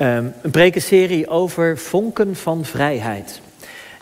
Um, 0.00 0.32
een 0.42 0.50
prekenserie 0.50 1.28
over 1.28 1.78
vonken 1.78 2.36
van 2.36 2.64
vrijheid. 2.64 3.40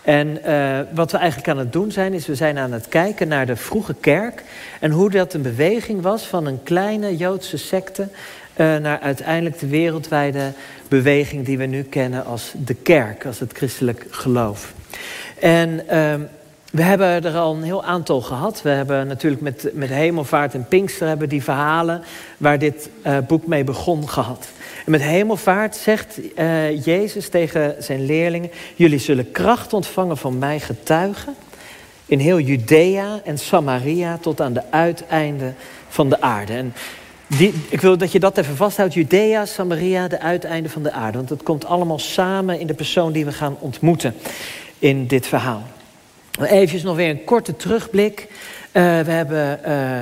En 0.03 0.39
uh, 0.47 0.79
wat 0.95 1.13
we 1.13 1.19
eigenlijk 1.19 1.49
aan 1.49 1.59
het 1.59 1.73
doen 1.73 1.93
zijn, 1.93 2.13
is 2.13 2.27
we 2.27 2.35
zijn 2.35 2.59
aan 2.59 2.73
het 2.73 2.89
kijken 2.89 3.29
naar 3.29 3.47
de 3.47 3.57
vroege 3.57 3.95
kerk. 4.01 4.43
En 4.81 4.91
hoe 4.91 5.11
dat 5.11 5.35
een 5.35 5.43
beweging 5.43 6.03
was 6.03 6.23
van 6.23 6.47
een 6.47 6.63
kleine 6.63 7.17
Joodse 7.17 7.57
secte. 7.57 8.09
Uh, 8.57 8.77
naar 8.77 9.01
uiteindelijk 9.01 9.59
de 9.59 9.67
wereldwijde 9.67 10.53
beweging 10.89 11.45
die 11.45 11.59
we 11.59 11.67
nu 11.67 11.83
kennen 11.83 12.25
als 12.25 12.53
de 12.65 12.75
kerk, 12.75 13.27
als 13.27 13.39
het 13.39 13.53
christelijk 13.53 14.07
geloof. 14.11 14.73
En 15.41 15.71
uh, 15.71 16.15
we 16.71 16.83
hebben 16.83 17.25
er 17.25 17.37
al 17.37 17.55
een 17.55 17.63
heel 17.63 17.85
aantal 17.85 18.21
gehad. 18.21 18.63
We 18.63 18.69
hebben 18.69 19.07
natuurlijk 19.07 19.43
met, 19.43 19.69
met 19.73 19.89
Hemelvaart 19.89 20.55
en 20.55 20.67
Pinkster 20.69 21.09
hebben 21.09 21.29
die 21.29 21.43
verhalen 21.43 22.03
waar 22.37 22.59
dit 22.59 22.89
uh, 23.07 23.19
boek 23.27 23.47
mee 23.47 23.65
begon 23.65 24.09
gehad. 24.09 24.49
En 24.85 24.91
met 24.91 25.03
Hemelvaart 25.03 25.77
zegt 25.77 26.19
uh, 26.39 26.85
Jezus 26.85 27.29
tegen 27.29 27.75
zijn 27.79 28.07
leerlingen: 28.07 28.51
Jullie 28.75 28.99
zullen 28.99 29.31
kracht 29.31 29.73
ontvangen 29.73 30.17
van 30.17 30.39
mij 30.39 30.61
getuigen. 30.61 31.35
In 32.07 32.19
heel 32.19 32.41
Judea 32.41 33.21
en 33.25 33.39
Samaria 33.39 34.19
tot 34.21 34.41
aan 34.41 34.53
de 34.53 34.63
uiteinden 34.71 35.57
van 35.89 36.09
de 36.09 36.21
aarde. 36.21 36.53
En 36.53 36.75
ik 37.69 37.81
wil 37.81 37.99
dat 37.99 38.13
je 38.13 38.21
dat 38.21 38.39
even 38.39 38.57
vasthoudt. 38.57 38.95
Judea, 38.95 39.47
Samaria, 39.47 40.09
de 40.09 40.21
uiteinden 40.21 40.71
van 40.71 40.83
de 40.83 40.93
aarde. 40.93 41.19
Want 41.19 41.31
het 41.31 41.43
komt 41.43 41.65
allemaal 41.65 41.99
samen 41.99 42.61
in 42.61 42.67
de 42.67 42.75
persoon 42.75 43.13
die 43.13 43.25
we 43.25 43.33
gaan 43.33 43.57
ontmoeten 43.59 44.15
in 44.79 45.07
dit 45.07 45.27
verhaal. 45.27 45.63
Even 46.41 46.85
nog 46.85 46.97
weer 46.97 47.11
een 47.11 47.25
korte 47.25 47.57
terugblik. 47.57 48.21
Uh, 48.21 49.01
we 49.01 49.11
hebben 49.11 49.61
uh, 49.67 49.99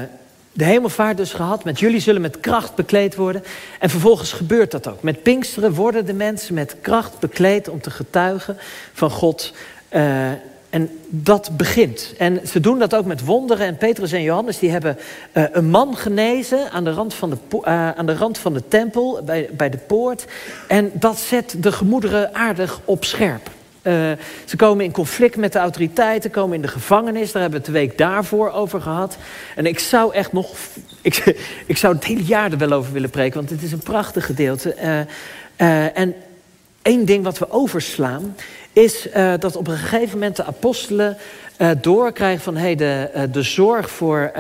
de 0.52 0.64
hemelvaart 0.64 1.16
dus 1.16 1.32
gehad. 1.32 1.64
Met 1.64 1.78
jullie 1.78 2.00
zullen 2.00 2.20
met 2.20 2.40
kracht 2.40 2.74
bekleed 2.74 3.14
worden. 3.14 3.44
En 3.78 3.90
vervolgens 3.90 4.32
gebeurt 4.32 4.70
dat 4.70 4.88
ook. 4.88 5.02
Met 5.02 5.22
Pinksteren 5.22 5.74
worden 5.74 6.06
de 6.06 6.14
mensen 6.14 6.54
met 6.54 6.76
kracht 6.80 7.18
bekleed 7.18 7.68
om 7.68 7.80
te 7.80 7.90
getuigen 7.90 8.56
van 8.92 9.10
God. 9.10 9.52
Uh, 9.90 10.30
en 10.70 10.98
dat 11.08 11.50
begint. 11.56 12.14
En 12.18 12.40
ze 12.48 12.60
doen 12.60 12.78
dat 12.78 12.94
ook 12.94 13.04
met 13.04 13.24
wonderen. 13.24 13.66
En 13.66 13.76
Petrus 13.76 14.12
en 14.12 14.22
Johannes 14.22 14.58
die 14.58 14.70
hebben 14.70 14.98
uh, 15.32 15.44
een 15.52 15.70
man 15.70 15.96
genezen 15.96 16.70
aan 16.70 16.84
de 16.84 16.92
rand 16.92 17.14
van 17.14 17.30
de, 17.30 17.36
uh, 17.50 17.90
aan 17.90 18.06
de, 18.06 18.14
rand 18.16 18.38
van 18.38 18.52
de 18.54 18.68
tempel, 18.68 19.22
bij, 19.24 19.48
bij 19.52 19.70
de 19.70 19.78
poort. 19.78 20.24
En 20.68 20.90
dat 20.94 21.18
zet 21.18 21.54
de 21.58 21.72
gemoederen 21.72 22.34
aardig 22.34 22.80
op 22.84 23.04
scherp. 23.04 23.50
Uh, 23.82 24.12
ze 24.44 24.56
komen 24.56 24.84
in 24.84 24.92
conflict 24.92 25.36
met 25.36 25.52
de 25.52 25.58
autoriteiten, 25.58 26.30
komen 26.30 26.56
in 26.56 26.62
de 26.62 26.68
gevangenis. 26.68 27.32
Daar 27.32 27.42
hebben 27.42 27.60
we 27.60 27.66
het 27.66 27.74
de 27.74 27.80
week 27.80 27.98
daarvoor 27.98 28.50
over 28.50 28.80
gehad. 28.80 29.16
En 29.56 29.66
ik 29.66 29.78
zou 29.78 30.14
echt 30.14 30.32
nog. 30.32 30.54
Ik, 31.00 31.36
ik 31.66 31.76
zou 31.76 31.94
het 31.94 32.04
hele 32.04 32.24
jaar 32.24 32.52
er 32.52 32.58
wel 32.58 32.72
over 32.72 32.92
willen 32.92 33.10
preken, 33.10 33.38
want 33.38 33.50
het 33.50 33.62
is 33.62 33.72
een 33.72 33.78
prachtig 33.78 34.26
gedeelte. 34.26 34.76
Uh, 34.76 35.00
uh, 35.68 35.98
en 35.98 36.14
één 36.82 37.04
ding 37.04 37.24
wat 37.24 37.38
we 37.38 37.50
overslaan, 37.50 38.36
is 38.72 39.08
dat 39.38 39.56
op 39.56 39.68
een 39.68 39.76
gegeven 39.76 40.18
moment 40.18 40.36
de 40.36 40.44
apostelen 40.44 41.16
uh, 41.58 41.70
doorkrijgen 41.80 42.42
van 42.42 42.56
hey, 42.56 42.74
de, 42.74 43.10
uh, 43.16 43.22
de 43.32 43.42
zorg 43.42 43.90
voor, 43.90 44.32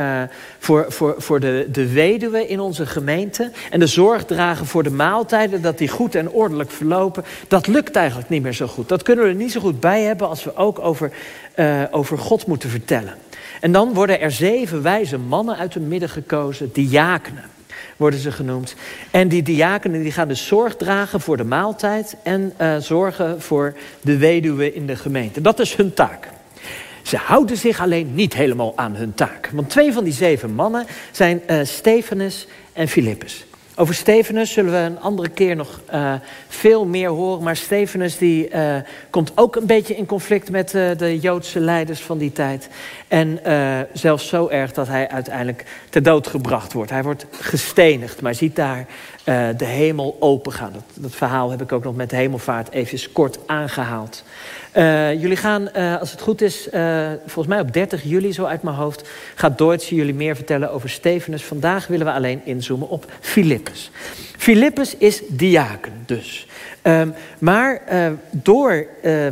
voor, 0.58 0.86
voor, 0.88 1.14
voor 1.18 1.40
de, 1.40 1.68
de 1.72 1.92
weduwe 1.92 2.46
in 2.46 2.60
onze 2.60 2.86
gemeente 2.86 3.50
en 3.70 3.80
de 3.80 3.86
zorg 3.86 4.24
dragen 4.24 4.66
voor 4.66 4.82
de 4.82 4.90
maaltijden, 4.90 5.62
dat 5.62 5.78
die 5.78 5.88
goed 5.88 6.14
en 6.14 6.30
ordelijk 6.30 6.70
verlopen, 6.70 7.24
dat 7.48 7.66
lukt 7.66 7.96
eigenlijk 7.96 8.28
niet 8.28 8.42
meer 8.42 8.52
zo 8.52 8.66
goed. 8.66 8.88
Dat 8.88 9.02
kunnen 9.02 9.24
we 9.24 9.30
er 9.30 9.36
niet 9.36 9.52
zo 9.52 9.60
goed 9.60 9.80
bij 9.80 10.02
hebben 10.02 10.28
als 10.28 10.44
we 10.44 10.56
ook 10.56 10.78
over, 10.78 11.12
over 11.90 12.18
God 12.18 12.46
moeten 12.46 12.70
vertellen. 12.70 13.14
En 13.60 13.72
dan 13.72 13.94
worden 13.94 14.20
er 14.20 14.30
zeven 14.30 14.82
wijze 14.82 15.18
mannen 15.18 15.56
uit 15.56 15.74
het 15.74 15.88
midden 15.88 16.08
gekozen, 16.08 16.70
diakenen 16.72 17.51
worden 17.96 18.20
ze 18.20 18.32
genoemd. 18.32 18.74
En 19.10 19.28
die 19.28 19.42
diakenen 19.42 20.02
die 20.02 20.12
gaan 20.12 20.28
dus 20.28 20.46
zorg 20.46 20.76
dragen 20.76 21.20
voor 21.20 21.36
de 21.36 21.44
maaltijd 21.44 22.16
en 22.22 22.52
zorgen 22.78 23.40
voor 23.40 23.74
de 24.00 24.16
weduwe 24.16 24.74
in 24.74 24.86
de 24.86 24.96
gemeente. 24.96 25.40
Dat 25.40 25.60
is 25.60 25.74
hun 25.74 25.94
taak. 25.94 26.28
Ze 27.02 27.16
houden 27.16 27.56
zich 27.56 27.80
alleen 27.80 28.14
niet 28.14 28.34
helemaal 28.34 28.72
aan 28.76 28.96
hun 28.96 29.14
taak. 29.14 29.50
Want 29.52 29.70
twee 29.70 29.92
van 29.92 30.04
die 30.04 30.12
zeven 30.12 30.54
mannen 30.54 30.86
zijn 31.10 31.42
uh, 31.50 31.64
Stefanus 31.64 32.46
en 32.72 32.88
Filippus. 32.88 33.44
Over 33.76 33.94
Stefanus 33.94 34.52
zullen 34.52 34.72
we 34.72 34.78
een 34.78 35.00
andere 35.00 35.28
keer 35.28 35.56
nog 35.56 35.80
uh, 35.94 36.14
veel 36.48 36.86
meer 36.86 37.08
horen. 37.08 37.42
Maar 37.42 37.56
Stefanus 37.56 38.18
die, 38.18 38.50
uh, 38.50 38.76
komt 39.10 39.32
ook 39.34 39.56
een 39.56 39.66
beetje 39.66 39.96
in 39.96 40.06
conflict 40.06 40.50
met 40.50 40.74
uh, 40.74 40.90
de 40.96 41.18
Joodse 41.18 41.60
leiders 41.60 42.00
van 42.00 42.18
die 42.18 42.32
tijd. 42.32 42.68
En 43.08 43.40
zelfs 43.92 44.28
zo 44.28 44.48
erg 44.48 44.72
dat 44.72 44.88
hij 44.88 45.08
uiteindelijk 45.08 45.64
ter 45.90 46.02
dood 46.02 46.26
gebracht 46.26 46.72
wordt. 46.72 46.90
Hij 46.90 47.02
wordt 47.02 47.26
gestenigd, 47.30 48.20
maar 48.20 48.34
ziet 48.34 48.56
daar 48.56 48.86
de 49.56 49.64
hemel 49.64 50.16
opengaan. 50.20 50.72
Dat, 50.72 50.82
dat 50.94 51.14
verhaal 51.14 51.50
heb 51.50 51.62
ik 51.62 51.72
ook 51.72 51.84
nog 51.84 51.96
met 51.96 52.10
de 52.10 52.16
hemelvaart 52.16 52.70
even 52.70 53.12
kort 53.12 53.38
aangehaald. 53.46 54.24
Uh, 54.76 55.20
jullie 55.20 55.36
gaan, 55.36 55.68
uh, 55.76 56.00
als 56.00 56.10
het 56.10 56.20
goed 56.20 56.42
is, 56.42 56.68
uh, 56.72 57.10
volgens 57.18 57.46
mij 57.46 57.60
op 57.60 57.72
30 57.72 58.02
juli, 58.02 58.32
zo 58.32 58.44
uit 58.44 58.62
mijn 58.62 58.76
hoofd, 58.76 59.08
gaat 59.34 59.58
Deutsche 59.58 59.94
jullie 59.94 60.14
meer 60.14 60.36
vertellen 60.36 60.72
over 60.72 60.90
Stefanus. 60.90 61.44
Vandaag 61.44 61.86
willen 61.86 62.06
we 62.06 62.12
alleen 62.12 62.40
inzoomen 62.44 62.88
op 62.88 63.06
Filippus. 63.20 63.90
Filippus 64.36 64.96
is 64.96 65.22
diaken 65.28 65.92
dus. 66.06 66.46
Um, 66.82 67.14
maar 67.38 67.80
door 68.30 68.86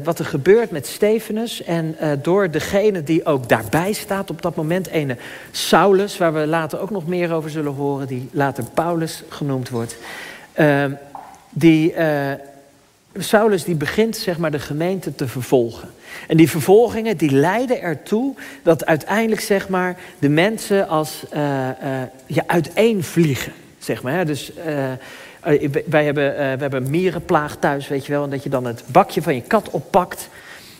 wat 0.04 0.18
er 0.18 0.24
gebeurt 0.24 0.70
met 0.70 0.86
Stefanus 0.86 1.62
en 1.62 1.96
door 2.22 2.50
degene 2.50 3.02
die 3.02 3.24
ook 3.24 3.48
daarbij 3.48 3.92
staat 3.92 4.30
op 4.30 4.42
dat 4.42 4.56
moment, 4.56 4.86
ene 4.86 5.16
Saulus, 5.50 6.18
waar 6.18 6.34
we 6.34 6.46
later 6.46 6.80
ook 6.80 6.90
nog 6.90 7.06
meer 7.06 7.32
over 7.32 7.50
zullen 7.50 7.74
horen, 7.74 8.06
die 8.06 8.28
later 8.32 8.64
Paulus 8.74 9.22
genoemd 9.28 9.68
wordt, 9.68 9.96
ehm, 10.52 10.92
die 11.50 11.94
Saulus 13.18 13.64
die 13.64 13.74
begint 13.74 14.16
zeg 14.16 14.38
maar, 14.38 14.50
de 14.50 14.58
gemeente 14.58 15.14
te 15.14 15.28
vervolgen. 15.28 15.88
En 16.28 16.36
die 16.36 16.50
vervolgingen 16.50 17.16
die 17.16 17.30
leiden 17.30 17.80
ertoe 17.80 18.34
dat 18.62 18.86
uiteindelijk 18.86 19.40
zeg 19.40 19.68
maar, 19.68 19.96
de 20.18 20.28
mensen 20.28 20.88
als 20.88 21.22
uh, 21.34 21.40
uh, 21.40 22.02
ja, 22.26 22.42
uiteenvliegen. 22.46 23.52
Zeg 23.78 24.02
maar? 24.02 24.26
Dus 24.26 24.52
uh, 24.52 24.64
wij 25.86 26.04
hebben, 26.04 26.34
we 26.34 26.62
hebben 26.62 26.90
mierenplaag 26.90 27.56
thuis, 27.56 27.88
weet 27.88 28.06
je 28.06 28.12
wel. 28.12 28.24
En 28.24 28.30
dat 28.30 28.42
je 28.42 28.48
dan 28.48 28.64
het 28.64 28.82
bakje 28.86 29.22
van 29.22 29.34
je 29.34 29.42
kat 29.42 29.70
oppakt. 29.70 30.28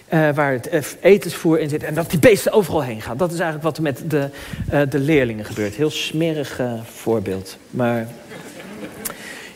waar 0.09 0.53
het 0.53 0.97
etensvoer 1.01 1.61
in 1.61 1.69
zit. 1.69 1.83
En 1.83 1.95
dat 1.95 2.11
die 2.11 2.19
beesten 2.19 2.53
overal 2.53 2.83
heen 2.83 3.03
gaan. 3.03 3.17
Dat 3.17 3.33
is 3.33 3.39
eigenlijk 3.39 3.65
wat 3.65 3.77
er 3.77 3.83
met 3.83 4.11
de, 4.11 4.29
de 4.89 4.99
leerlingen 4.99 5.45
gebeurt. 5.45 5.75
Heel 5.75 5.91
smerig 5.91 6.61
voorbeeld. 6.85 7.57
Maar 7.71 8.09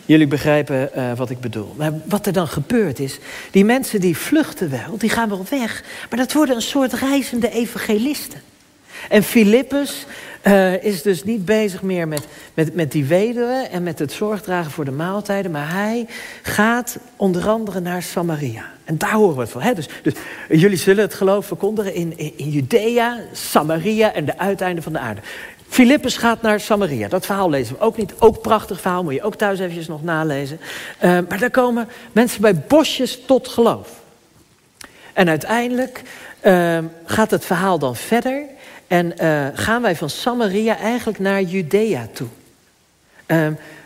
Jullie 0.07 0.27
begrijpen 0.27 0.91
uh, 0.97 1.13
wat 1.17 1.31
ik 1.31 1.41
bedoel. 1.41 1.75
Maar 1.77 1.93
wat 2.05 2.27
er 2.27 2.33
dan 2.33 2.49
gebeurt 2.49 2.99
is, 2.99 3.19
die 3.51 3.65
mensen 3.65 4.01
die 4.01 4.17
vluchten 4.17 4.71
wel, 4.71 4.99
die 4.99 5.11
gaan 5.11 5.29
wel 5.29 5.45
weg. 5.51 5.85
Maar 6.11 6.19
dat 6.19 6.33
worden 6.33 6.57
een 6.57 6.63
soort 6.63 6.93
reizende 6.93 7.51
evangelisten. 7.51 8.41
En 9.09 9.23
Filippus 9.23 10.07
uh, 10.47 10.85
is 10.85 11.03
dus 11.03 11.25
niet 11.25 11.45
bezig 11.45 11.83
meer 11.83 12.09
met, 12.09 12.27
met, 12.55 12.75
met 12.75 12.93
die 12.93 13.05
weduwe 13.05 13.69
en 13.71 13.83
met 13.83 13.99
het 13.99 14.13
zorgdragen 14.13 14.71
voor 14.71 14.85
de 14.85 14.91
maaltijden. 14.91 15.51
Maar 15.51 15.73
hij 15.73 16.07
gaat 16.43 16.99
onder 17.17 17.49
andere 17.49 17.81
naar 17.81 18.03
Samaria. 18.03 18.65
En 18.85 18.99
daar 18.99 19.13
horen 19.13 19.35
we 19.35 19.41
het 19.41 19.51
van. 19.51 19.63
Hè? 19.63 19.75
Dus, 19.75 19.89
dus 20.03 20.15
jullie 20.49 20.77
zullen 20.77 21.05
het 21.05 21.15
geloof 21.15 21.47
verkondigen 21.47 21.95
in, 21.95 22.19
in 22.37 22.51
Judea, 22.51 23.19
Samaria 23.33 24.13
en 24.13 24.25
de 24.25 24.39
uiteinden 24.39 24.83
van 24.83 24.93
de 24.93 24.99
aarde. 24.99 25.21
Filippus 25.69 26.17
gaat 26.17 26.43
naar 26.43 26.61
Samaria. 26.61 27.09
Dat 27.09 27.27
verhaal 27.27 27.51
lezen 27.51 27.75
we 27.75 27.81
ook 27.81 27.97
niet. 27.97 28.15
Ook 28.19 28.41
prachtig 28.41 28.81
verhaal, 28.81 29.03
moet 29.03 29.15
je 29.15 29.23
ook 29.23 29.35
thuis 29.35 29.59
eventjes 29.59 29.89
nog 29.89 30.03
nalezen. 30.03 30.61
Uh, 31.05 31.19
maar 31.29 31.39
daar 31.39 31.51
komen 31.51 31.89
mensen 32.13 32.41
bij 32.41 32.57
bosjes 32.57 33.21
tot 33.27 33.49
geloof. 33.49 33.89
En 35.13 35.29
uiteindelijk 35.29 36.03
uh, 36.43 36.79
gaat 37.05 37.31
het 37.31 37.45
verhaal 37.45 37.79
dan 37.79 37.97
verder. 37.97 38.43
En 38.87 39.13
uh, 39.23 39.47
gaan 39.55 39.83
wij 39.83 39.97
van 39.97 40.11
Samaria 40.11 40.79
eigenlijk 40.79 41.19
naar 41.19 41.43
Judea 41.43 42.09
toe. 42.13 42.29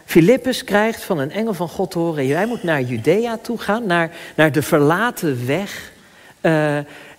Filippus 0.04 0.64
krijgt 0.64 1.02
van 1.02 1.18
een 1.18 1.30
engel 1.30 1.54
van 1.54 1.68
God 1.68 1.90
te 1.90 1.98
horen... 1.98 2.26
jij 2.26 2.46
moet 2.46 2.62
naar 2.62 2.82
Judea 2.82 3.38
toe 3.42 3.58
gaan, 3.58 3.86
naar, 3.86 4.10
naar 4.34 4.52
de 4.52 4.62
verlaten 4.62 5.46
weg... 5.46 5.92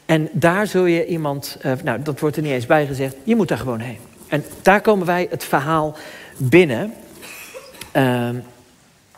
en 0.06 0.30
daar 0.32 0.68
zul 0.68 0.86
je 0.86 1.06
iemand, 1.06 1.58
nou 1.84 2.02
dat 2.02 2.20
wordt 2.20 2.36
er 2.36 2.42
niet 2.42 2.52
eens 2.52 2.66
bij 2.66 2.86
gezegd, 2.86 3.16
je 3.24 3.36
moet 3.36 3.48
daar 3.48 3.58
gewoon 3.58 3.80
heen. 3.80 4.09
En 4.30 4.46
daar 4.62 4.82
komen 4.82 5.06
wij 5.06 5.28
het 5.30 5.44
verhaal 5.44 5.98
binnen. 6.38 6.94
Uh, 7.96 8.30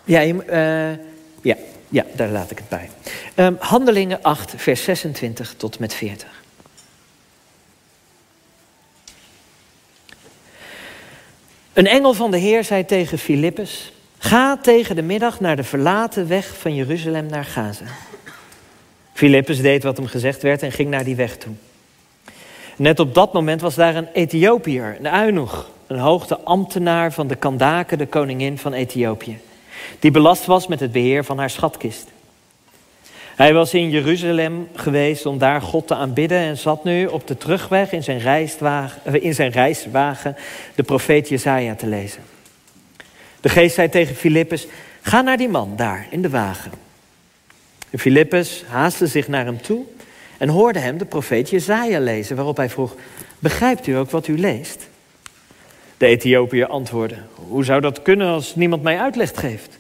ja, 0.03 0.25
uh, 0.25 0.97
ja, 1.41 1.55
ja, 1.89 2.05
daar 2.15 2.29
laat 2.29 2.51
ik 2.51 2.57
het 2.57 2.69
bij. 2.69 2.89
Um, 3.35 3.55
Handelingen 3.59 4.21
8, 4.21 4.53
vers 4.57 4.83
26 4.83 5.53
tot 5.57 5.79
met 5.79 5.93
40. 5.93 6.39
Een 11.73 11.87
engel 11.87 12.13
van 12.13 12.31
de 12.31 12.37
Heer 12.37 12.63
zei 12.63 12.85
tegen 12.85 13.17
Filippus: 13.17 13.93
Ga 14.17 14.57
tegen 14.57 14.95
de 14.95 15.01
middag 15.01 15.39
naar 15.39 15.55
de 15.55 15.63
verlaten 15.63 16.27
weg 16.27 16.57
van 16.57 16.75
Jeruzalem 16.75 17.25
naar 17.25 17.45
Gaza. 17.45 17.85
Filippus 19.13 19.61
deed 19.61 19.83
wat 19.83 19.97
hem 19.97 20.05
gezegd 20.05 20.41
werd 20.41 20.63
en 20.63 20.71
ging 20.71 20.89
naar 20.89 21.03
die 21.03 21.15
weg 21.15 21.37
toe. 21.37 21.53
Net 22.81 22.99
op 22.99 23.13
dat 23.13 23.33
moment 23.33 23.61
was 23.61 23.75
daar 23.75 23.95
een 23.95 24.07
Ethiopiër, 24.13 24.97
een 24.99 25.13
eunuch, 25.23 25.69
een 25.87 25.99
hoogte 25.99 26.39
ambtenaar 26.39 27.13
van 27.13 27.27
de 27.27 27.35
Kandake, 27.35 27.97
de 27.97 28.05
koningin 28.05 28.57
van 28.57 28.73
Ethiopië. 28.73 29.37
die 29.99 30.11
belast 30.11 30.45
was 30.45 30.67
met 30.67 30.79
het 30.79 30.91
beheer 30.91 31.23
van 31.23 31.37
haar 31.37 31.49
schatkist. 31.49 32.07
Hij 33.35 33.53
was 33.53 33.73
in 33.73 33.89
Jeruzalem 33.89 34.67
geweest 34.75 35.25
om 35.25 35.37
daar 35.37 35.61
God 35.61 35.87
te 35.87 35.95
aanbidden 35.95 36.37
en 36.37 36.57
zat 36.57 36.83
nu 36.83 37.05
op 37.05 37.27
de 37.27 37.37
terugweg 37.37 37.91
in 37.91 38.03
zijn, 38.03 38.19
reiswagen, 38.19 39.21
in 39.21 39.35
zijn 39.35 39.51
reiswagen 39.51 40.35
de 40.75 40.83
profeet 40.83 41.29
Jezaja 41.29 41.75
te 41.75 41.87
lezen. 41.87 42.21
De 43.39 43.49
geest 43.49 43.75
zei 43.75 43.89
tegen 43.89 44.15
Filippus, 44.15 44.67
ga 45.01 45.21
naar 45.21 45.37
die 45.37 45.49
man 45.49 45.73
daar 45.75 46.07
in 46.09 46.21
de 46.21 46.29
wagen. 46.29 46.71
En 47.89 47.99
Filippus 47.99 48.63
haastte 48.67 49.07
zich 49.07 49.27
naar 49.27 49.45
hem 49.45 49.61
toe 49.61 49.85
en 50.41 50.49
hoorde 50.49 50.79
hem 50.79 50.97
de 50.97 51.05
profeet 51.05 51.49
Jezaja 51.49 51.99
lezen, 51.99 52.35
waarop 52.35 52.57
hij 52.57 52.69
vroeg, 52.69 52.95
begrijpt 53.39 53.87
u 53.87 53.95
ook 53.95 54.09
wat 54.09 54.27
u 54.27 54.39
leest? 54.39 54.87
De 55.97 56.05
Ethiopiër 56.05 56.67
antwoordde, 56.67 57.17
hoe 57.33 57.63
zou 57.63 57.81
dat 57.81 58.01
kunnen 58.01 58.27
als 58.27 58.55
niemand 58.55 58.83
mij 58.83 58.99
uitleg 58.99 59.31
geeft? 59.35 59.77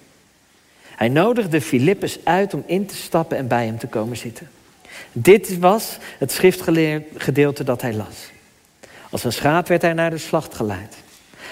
Hij 0.95 1.09
nodigde 1.09 1.61
Filippus 1.61 2.19
uit 2.23 2.53
om 2.53 2.63
in 2.65 2.85
te 2.85 2.95
stappen 2.95 3.37
en 3.37 3.47
bij 3.47 3.65
hem 3.65 3.77
te 3.77 3.87
komen 3.87 4.17
zitten. 4.17 4.49
Dit 5.11 5.59
was 5.59 5.97
het 6.17 6.31
schriftgedeelte 6.31 7.63
dat 7.63 7.81
hij 7.81 7.93
las. 7.93 8.31
Als 9.09 9.23
een 9.23 9.33
schaap 9.33 9.67
werd 9.67 9.81
hij 9.81 9.93
naar 9.93 10.09
de 10.09 10.17
slacht 10.17 10.55
geleid. 10.55 10.95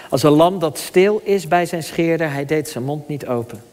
Als 0.10 0.24
een 0.24 0.32
lam 0.32 0.60
dat 0.60 0.78
stil 0.78 1.22
is 1.24 1.48
bij 1.48 1.66
zijn 1.66 1.84
scheerder, 1.84 2.32
hij 2.32 2.46
deed 2.46 2.70
zijn 2.70 2.84
mond 2.84 3.08
niet 3.08 3.28
open. 3.28 3.64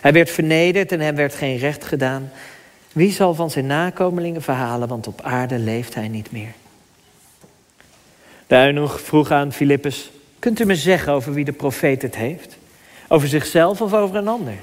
Hij 0.00 0.12
werd 0.12 0.30
vernederd 0.30 0.92
en 0.92 1.00
hem 1.00 1.14
werd 1.14 1.34
geen 1.34 1.56
recht 1.56 1.84
gedaan. 1.84 2.30
Wie 2.92 3.12
zal 3.12 3.34
van 3.34 3.50
zijn 3.50 3.66
nakomelingen 3.66 4.42
verhalen, 4.42 4.88
want 4.88 5.06
op 5.06 5.20
aarde 5.20 5.58
leeft 5.58 5.94
hij 5.94 6.08
niet 6.08 6.32
meer. 6.32 6.52
De 8.46 8.56
eunuch 8.56 9.00
vroeg 9.00 9.30
aan 9.30 9.52
Filippus, 9.52 10.10
kunt 10.38 10.60
u 10.60 10.64
me 10.64 10.76
zeggen 10.76 11.12
over 11.12 11.32
wie 11.32 11.44
de 11.44 11.52
profeet 11.52 12.02
het 12.02 12.16
heeft? 12.16 12.56
Over 13.08 13.28
zichzelf 13.28 13.80
of 13.80 13.94
over 13.94 14.16
een 14.16 14.28
ander? 14.28 14.54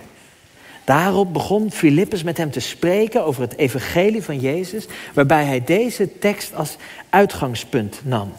Daarop 0.84 1.34
begon 1.34 1.72
Filippus 1.72 2.24
met 2.24 2.38
hem 2.38 2.52
te 2.52 2.60
spreken 2.60 3.26
over 3.26 3.42
het 3.42 3.58
evangelie 3.58 4.24
van 4.24 4.40
Jezus, 4.40 4.86
waarbij 5.14 5.46
hij 5.46 5.64
deze 5.64 6.20
tekst 6.20 6.56
als 6.56 6.76
uitgangspunt 7.10 8.02
nam. 8.04 8.34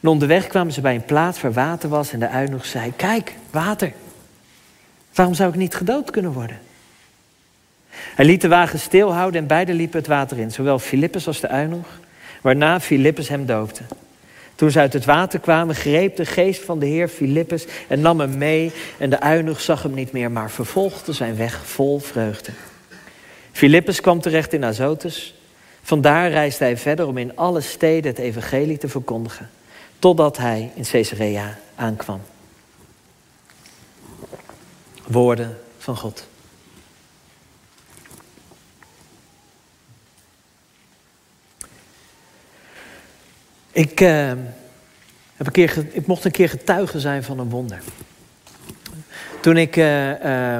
En 0.00 0.08
onderweg 0.08 0.46
kwamen 0.46 0.72
ze 0.72 0.80
bij 0.80 0.94
een 0.94 1.04
plaats 1.04 1.40
waar 1.40 1.52
water 1.52 1.88
was 1.88 2.12
en 2.12 2.18
de 2.18 2.30
eunuch 2.34 2.66
zei, 2.66 2.92
kijk, 2.96 3.34
water. 3.50 3.92
Waarom 5.14 5.34
zou 5.34 5.50
ik 5.50 5.56
niet 5.56 5.74
gedood 5.74 6.10
kunnen 6.10 6.32
worden? 6.32 6.58
Hij 8.14 8.24
liet 8.24 8.40
de 8.40 8.48
wagen 8.48 8.78
stilhouden 8.78 9.40
en 9.40 9.46
beiden 9.46 9.74
liepen 9.74 9.98
het 9.98 10.08
water 10.08 10.38
in, 10.38 10.52
zowel 10.52 10.78
Filippus 10.78 11.26
als 11.26 11.40
de 11.40 11.52
eunuch, 11.52 12.00
waarna 12.40 12.80
Filippus 12.80 13.28
hem 13.28 13.46
doopte. 13.46 13.82
Toen 14.58 14.70
ze 14.70 14.78
uit 14.78 14.92
het 14.92 15.04
water 15.04 15.40
kwamen, 15.40 15.74
greep 15.74 16.16
de 16.16 16.26
geest 16.26 16.64
van 16.64 16.78
de 16.78 16.86
Heer 16.86 17.08
Filippus 17.08 17.66
en 17.88 18.00
nam 18.00 18.20
hem 18.20 18.38
mee. 18.38 18.72
En 18.98 19.10
de 19.10 19.20
uinig 19.20 19.60
zag 19.60 19.82
hem 19.82 19.94
niet 19.94 20.12
meer, 20.12 20.30
maar 20.30 20.50
vervolgde 20.50 21.12
zijn 21.12 21.36
weg 21.36 21.66
vol 21.66 21.98
vreugde. 21.98 22.52
Filippus 23.52 24.00
kwam 24.00 24.20
terecht 24.20 24.52
in 24.52 24.64
Azotus. 24.64 25.34
Vandaar 25.82 26.30
reisde 26.30 26.64
hij 26.64 26.76
verder 26.76 27.06
om 27.06 27.18
in 27.18 27.36
alle 27.36 27.60
steden 27.60 28.10
het 28.10 28.20
evangelie 28.20 28.78
te 28.78 28.88
verkondigen. 28.88 29.50
Totdat 29.98 30.36
hij 30.36 30.70
in 30.74 30.84
Caesarea 30.90 31.58
aankwam. 31.74 32.20
Woorden 35.06 35.58
van 35.78 35.96
God. 35.96 36.26
Ik, 43.78 44.00
uh, 44.00 44.08
heb 45.36 45.46
een 45.46 45.52
keer, 45.52 45.86
ik 45.90 46.06
mocht 46.06 46.24
een 46.24 46.30
keer 46.30 46.48
getuige 46.48 47.00
zijn 47.00 47.22
van 47.22 47.38
een 47.38 47.48
wonder. 47.48 47.78
Toen 49.40 49.56
ik 49.56 49.76
uh, 49.76 50.24
uh, 50.24 50.58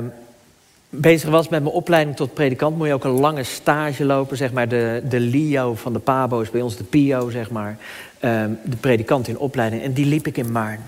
bezig 0.89 1.31
was 1.31 1.49
met 1.49 1.63
mijn 1.63 1.75
opleiding 1.75 2.17
tot 2.17 2.35
predikant, 2.35 2.77
moet 2.77 2.87
je 2.87 2.93
ook 2.93 3.05
een 3.05 3.11
lange 3.11 3.43
stage 3.43 4.05
lopen. 4.05 4.37
Zeg 4.37 4.53
maar 4.53 4.69
de, 4.69 5.03
de 5.09 5.21
LIO 5.21 5.75
van 5.75 5.93
de 5.93 5.99
PABO 5.99 6.41
is 6.41 6.51
bij 6.51 6.61
ons 6.61 6.77
de 6.77 6.85
PIO, 6.85 7.31
zeg 7.31 7.51
maar. 7.51 7.77
De 8.21 8.77
predikant 8.81 9.29
in 9.29 9.39
opleiding. 9.39 9.83
En 9.83 9.93
die 9.93 10.07
liep 10.07 10.27
ik 10.27 10.37
in 10.37 10.53
Maarn. 10.53 10.81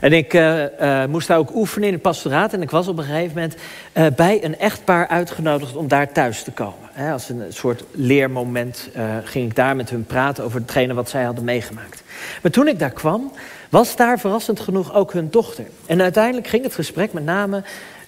En 0.00 0.12
ik 0.12 0.34
uh, 0.34 0.62
uh, 0.80 1.04
moest 1.04 1.28
daar 1.28 1.38
ook 1.38 1.54
oefenen 1.54 1.86
in 1.86 1.94
het 1.94 2.02
pastoraat. 2.02 2.52
En 2.52 2.62
ik 2.62 2.70
was 2.70 2.88
op 2.88 2.98
een 2.98 3.04
gegeven 3.04 3.34
moment 3.34 3.56
uh, 3.94 4.06
bij 4.16 4.44
een 4.44 4.58
echtpaar 4.58 5.08
uitgenodigd 5.08 5.76
om 5.76 5.88
daar 5.88 6.12
thuis 6.12 6.42
te 6.42 6.50
komen. 6.50 7.12
Als 7.12 7.28
een 7.28 7.42
soort 7.48 7.84
leermoment 7.90 8.90
ging 9.24 9.50
ik 9.50 9.56
daar 9.56 9.76
met 9.76 9.90
hun 9.90 10.04
praten 10.04 10.44
over 10.44 10.60
hetgene 10.60 10.94
wat 10.94 11.10
zij 11.10 11.22
hadden 11.22 11.44
meegemaakt. 11.44 12.02
Maar 12.42 12.50
toen 12.50 12.68
ik 12.68 12.78
daar 12.78 12.90
kwam, 12.90 13.32
was 13.68 13.96
daar 13.96 14.18
verrassend 14.18 14.60
genoeg 14.60 14.94
ook 14.94 15.12
hun 15.12 15.30
dochter. 15.30 15.64
En 15.86 16.02
uiteindelijk 16.02 16.46
ging 16.46 16.62
het 16.64 16.74
gesprek 16.74 17.12
met 17.12 17.24
name 17.24 17.62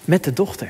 met 0.05 0.23
de 0.23 0.33
dochter. 0.33 0.69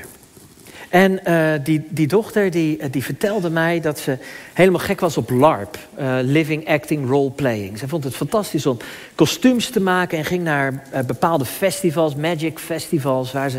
En 0.92 1.20
uh, 1.28 1.52
die, 1.64 1.86
die 1.88 2.06
dochter 2.06 2.50
die, 2.50 2.78
eh, 2.78 2.88
die 2.90 3.04
vertelde 3.04 3.50
mij 3.50 3.80
dat 3.80 3.98
ze 3.98 4.18
helemaal 4.52 4.80
gek 4.80 5.00
was 5.00 5.16
op 5.16 5.30
LARP. 5.30 5.78
Uh, 5.98 6.16
living 6.22 6.68
Acting 6.68 7.08
Role 7.08 7.30
Playing. 7.30 7.78
Ze 7.78 7.88
vond 7.88 8.04
het 8.04 8.16
fantastisch 8.16 8.66
om 8.66 8.76
kostuums 9.14 9.70
te 9.70 9.80
maken 9.80 10.18
en 10.18 10.24
ging 10.24 10.42
naar 10.42 10.82
bepaalde 11.06 11.44
festivals, 11.44 12.14
magic 12.14 12.58
festivals, 12.58 13.32
waar 13.32 13.50
ze 13.50 13.58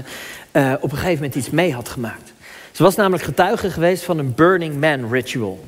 op 0.81 0.91
een 0.91 0.97
gegeven 0.97 1.13
moment 1.13 1.35
iets 1.35 1.49
mee 1.49 1.73
had 1.73 1.89
gemaakt. 1.89 2.33
Ze 2.71 2.83
was 2.83 2.95
namelijk 2.95 3.23
getuige 3.23 3.71
geweest 3.71 4.03
van 4.03 4.19
een 4.19 4.33
Burning 4.35 4.79
Man 4.79 5.11
ritual. 5.11 5.63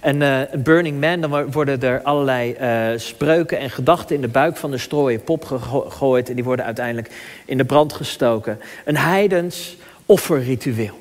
En 0.00 0.20
een 0.20 0.62
Burning 0.62 1.00
Man, 1.00 1.20
dan 1.20 1.50
worden 1.52 1.82
er 1.82 2.02
allerlei 2.02 2.56
spreuken 2.96 3.58
en 3.58 3.70
gedachten 3.70 4.14
in 4.14 4.20
de 4.20 4.28
buik 4.28 4.56
van 4.56 4.70
de 4.70 4.78
strooien 4.78 5.24
pop 5.24 5.44
gegooid. 5.44 6.28
En 6.28 6.34
die 6.34 6.44
worden 6.44 6.64
uiteindelijk 6.64 7.10
in 7.44 7.56
de 7.56 7.64
brand 7.64 7.92
gestoken. 7.92 8.60
Een 8.84 8.96
heidens 8.96 9.76
offerritueel. 10.06 10.98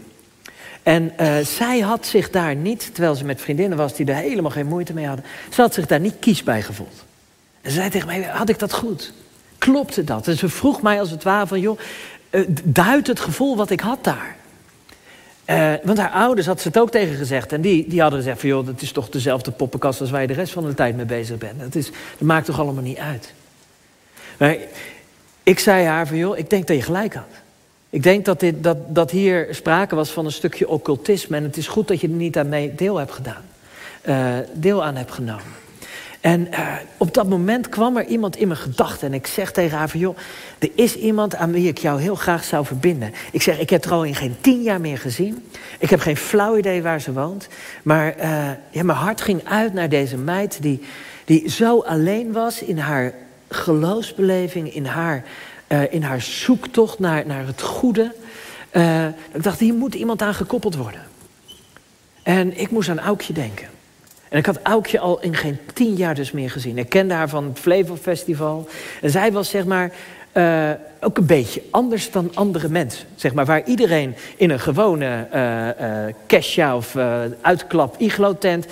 En 0.84 1.12
uh, 1.22 1.38
zij 1.38 1.80
had 1.80 2.06
zich 2.06 2.30
daar 2.30 2.56
niet, 2.56 2.90
terwijl 2.94 3.16
ze 3.16 3.26
met 3.26 3.42
vriendinnen 3.42 3.78
was 3.78 3.96
die 3.96 4.06
er 4.06 4.16
helemaal 4.16 4.52
geen 4.52 4.68
moeite 4.68 4.94
mee 4.94 5.08
hadden, 5.08 5.26
ze 5.50 5.62
had 5.62 5.74
zich 5.74 5.86
daar 5.86 6.00
niet 6.00 6.16
kies 6.20 6.44
bij 6.44 6.62
gevoeld. 6.62 7.06
En 7.62 7.72
ze 7.72 7.78
zei 7.78 7.90
tegen 7.90 8.08
mij: 8.08 8.22
Had 8.22 8.50
ik 8.50 8.60
dat 8.60 8.74
goed? 8.74 9.14
Klopte 9.58 10.04
dat? 10.04 10.28
En 10.28 10.38
ze 10.38 10.50
vroeg 10.50 10.82
mij 10.82 11.00
als 11.00 11.12
het 11.12 11.24
ware: 11.24 11.48
van, 11.48 11.60
joh, 11.60 11.80
uh, 12.30 12.46
duidt 12.64 13.08
het 13.08 13.20
gevoel 13.20 13.56
wat 13.56 13.70
ik 13.70 13.80
had 13.80 14.04
daar? 14.04 14.36
Uh, 15.46 15.74
want 15.84 15.98
haar 15.98 16.12
ouders 16.12 16.48
had 16.48 16.62
ze 16.62 16.68
het 16.68 16.80
ook 16.80 16.92
tegen 16.92 17.16
gezegd. 17.16 17.52
En 17.52 17.62
die, 17.62 17.88
die 17.88 18.02
hadden 18.02 18.20
gezegd: 18.20 18.40
van, 18.40 18.50
joh, 18.50 18.66
dat 18.66 18.82
is 18.82 18.92
toch 18.92 19.10
dezelfde 19.10 19.52
poppenkast 19.52 20.02
als 20.02 20.10
waar 20.10 20.22
je 20.22 20.28
de 20.28 20.34
rest 20.34 20.54
van 20.54 20.66
de 20.66 20.74
tijd 20.74 20.96
mee 20.96 21.06
bezig 21.06 21.38
bent. 21.38 21.60
Dat, 21.60 21.76
is, 21.76 21.92
maakt 22.18 22.46
toch 22.46 22.60
allemaal 22.60 22.84
niet 22.84 22.98
uit. 22.98 23.34
Ik 25.44 25.60
zei 25.60 25.86
haar: 25.86 26.08
van, 26.08 26.18
joh, 26.18 26.38
ik 26.38 26.50
denk 26.50 26.68
dat 26.68 26.76
je 26.76 26.84
gelijk 26.84 27.14
had. 27.14 27.49
Ik 27.90 28.04
denk 28.04 28.26
dat, 28.26 28.40
dit, 28.40 28.64
dat, 28.64 28.78
dat 28.88 29.12
hier 29.12 29.48
sprake 29.52 29.96
was 29.96 30.10
van 30.10 30.26
een 30.26 30.32
stukje 30.32 30.70
occultisme. 30.70 31.38
En 31.38 31.44
het 31.44 31.58
is 31.58 31.68
goed 31.68 31.88
dat 31.88 32.02
je 32.02 32.08
er 32.08 32.14
niet 32.14 32.38
aan 32.38 32.50
mee 32.50 32.76
deel 32.76 32.98
hebt 32.98 33.12
gedaan. 33.12 33.44
Uh, 34.06 34.38
deel 34.54 34.84
aan 34.84 34.96
hebt 34.96 35.12
genomen. 35.12 35.58
En 36.22 36.48
uh, 36.52 36.76
op 36.98 37.14
dat 37.14 37.30
moment 37.30 37.70
kwam 37.70 37.98
er 37.98 38.06
iemand 38.06 38.36
in 38.36 38.48
mijn 38.48 38.60
gedachten. 38.60 39.08
En 39.08 39.14
ik 39.14 39.28
zeg 39.28 39.52
tegen 39.52 39.78
haar 39.78 39.90
van, 39.90 40.00
joh, 40.00 40.18
er 40.60 40.70
is 40.76 40.96
iemand 40.96 41.36
aan 41.36 41.52
wie 41.52 41.68
ik 41.68 41.78
jou 41.78 42.02
heel 42.02 42.16
graag 42.16 42.44
zou 42.44 42.66
verbinden. 42.66 43.14
Ik 43.32 43.42
zeg, 43.42 43.60
ik 43.60 43.70
heb 43.70 43.86
er 43.86 43.92
al 43.92 44.04
in 44.04 44.16
geen 44.16 44.36
tien 44.42 44.62
jaar 44.62 44.82
meer 44.82 44.98
gezien. 44.98 45.50
Ik 45.80 45.90
heb 45.90 46.00
geen 46.00 46.18
flauw 46.18 46.58
idee 46.58 46.82
waar 46.82 47.02
ze 47.02 47.14
woont. 47.14 47.48
Maar 47.84 48.16
uh, 48.18 48.24
ja, 48.70 48.84
mijn 48.84 48.98
hart 48.98 49.22
ging 49.22 49.42
uit 49.44 49.74
naar 49.74 49.90
deze 49.90 50.18
meid 50.18 50.62
die, 50.62 50.82
die 51.26 51.50
zo 51.50 51.80
alleen 51.80 52.32
was 52.32 52.62
in 52.62 52.78
haar 52.78 53.14
geloofsbeleving, 53.50 54.74
in 54.74 54.86
haar 54.86 55.24
uh, 55.70 55.94
in 55.94 56.04
haar 56.04 56.22
zoektocht 56.22 57.00
naar, 57.00 57.26
naar 57.26 57.46
het 57.46 57.62
goede. 57.62 58.14
Uh, 58.72 59.06
ik 59.06 59.44
dacht, 59.44 59.60
hier 59.60 59.74
moet 59.74 59.96
iemand 59.96 60.22
aan 60.22 60.34
gekoppeld 60.34 60.76
worden. 60.76 61.02
En 62.24 62.60
ik 62.60 62.72
moest 62.72 62.90
aan 62.90 63.00
Aukje 63.00 63.34
denken. 63.34 63.68
En 64.30 64.38
ik 64.38 64.46
had 64.46 64.60
Aukje 64.64 65.00
al 65.00 65.22
in 65.22 65.36
geen 65.36 65.60
tien 65.74 65.94
jaar 65.94 66.16
dus 66.16 66.32
meer 66.32 66.50
gezien. 66.50 66.78
Ik 66.78 66.90
kende 66.90 67.14
haar 67.14 67.30
van 67.30 67.44
het 67.44 67.60
Flevo 67.60 67.96
Festival. 67.96 68.68
En 69.02 69.10
zij 69.10 69.32
was 69.32 69.50
zeg 69.50 69.66
maar 69.66 69.92
uh, 70.34 70.70
ook 71.00 71.18
een 71.18 71.26
beetje 71.26 71.62
anders 71.72 72.12
dan 72.12 72.32
andere 72.34 72.70
mensen. 72.70 73.08
Zeg 73.16 73.34
maar, 73.34 73.46
waar 73.46 73.66
iedereen 73.66 74.16
in 74.38 74.50
een 74.50 74.60
gewone 74.60 75.28
uh, 76.30 76.76
of 76.76 76.96
uitklap 77.42 77.96
iglo-tent... 77.98 78.66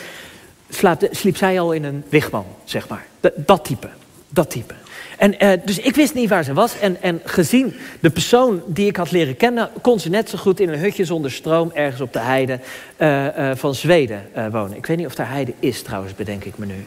sliep 1.12 1.38
zij 1.38 1.60
al 1.60 1.72
in 1.72 1.84
een 1.84 2.04
wigwam, 2.10 2.46
zeg 2.64 2.88
maar. 2.88 3.06
Dat 3.36 3.64
type, 3.64 3.90
dat 4.30 4.50
type. 4.50 4.74
En, 5.18 5.44
uh, 5.44 5.52
dus 5.66 5.80
ik 5.80 5.96
wist 5.96 6.14
niet 6.14 6.30
waar 6.30 6.44
ze 6.44 6.54
was. 6.54 6.80
En, 6.80 7.02
en 7.02 7.22
gezien 7.24 7.76
de 8.00 8.10
persoon 8.10 8.62
die 8.66 8.88
ik 8.88 8.96
had 8.96 9.12
leren 9.12 9.38
kennen, 9.38 9.70
kon 9.82 10.00
ze 10.00 10.10
net 10.10 10.30
zo 10.30 10.38
goed 10.38 10.60
in 10.60 10.70
een 10.70 10.80
hutje 10.80 11.06
zonder 11.06 11.32
stroom 11.32 11.72
ergens 11.74 12.02
op 12.02 12.14
de 12.14 12.20
heide 12.20 12.60
uh, 12.98 13.26
uh, 13.26 13.52
van 13.56 13.76
Zweden 13.76 14.30
wonen. 14.52 14.78
Ik 14.78 14.86
weet 14.86 14.98
niet 14.98 15.06
of 15.06 15.16
daar 15.16 15.30
heide 15.30 15.54
is 15.60 15.82
trouwens, 15.82 16.16
bedenk 16.16 16.44
ik 16.44 16.58
me 16.58 16.66
nu. 16.66 16.86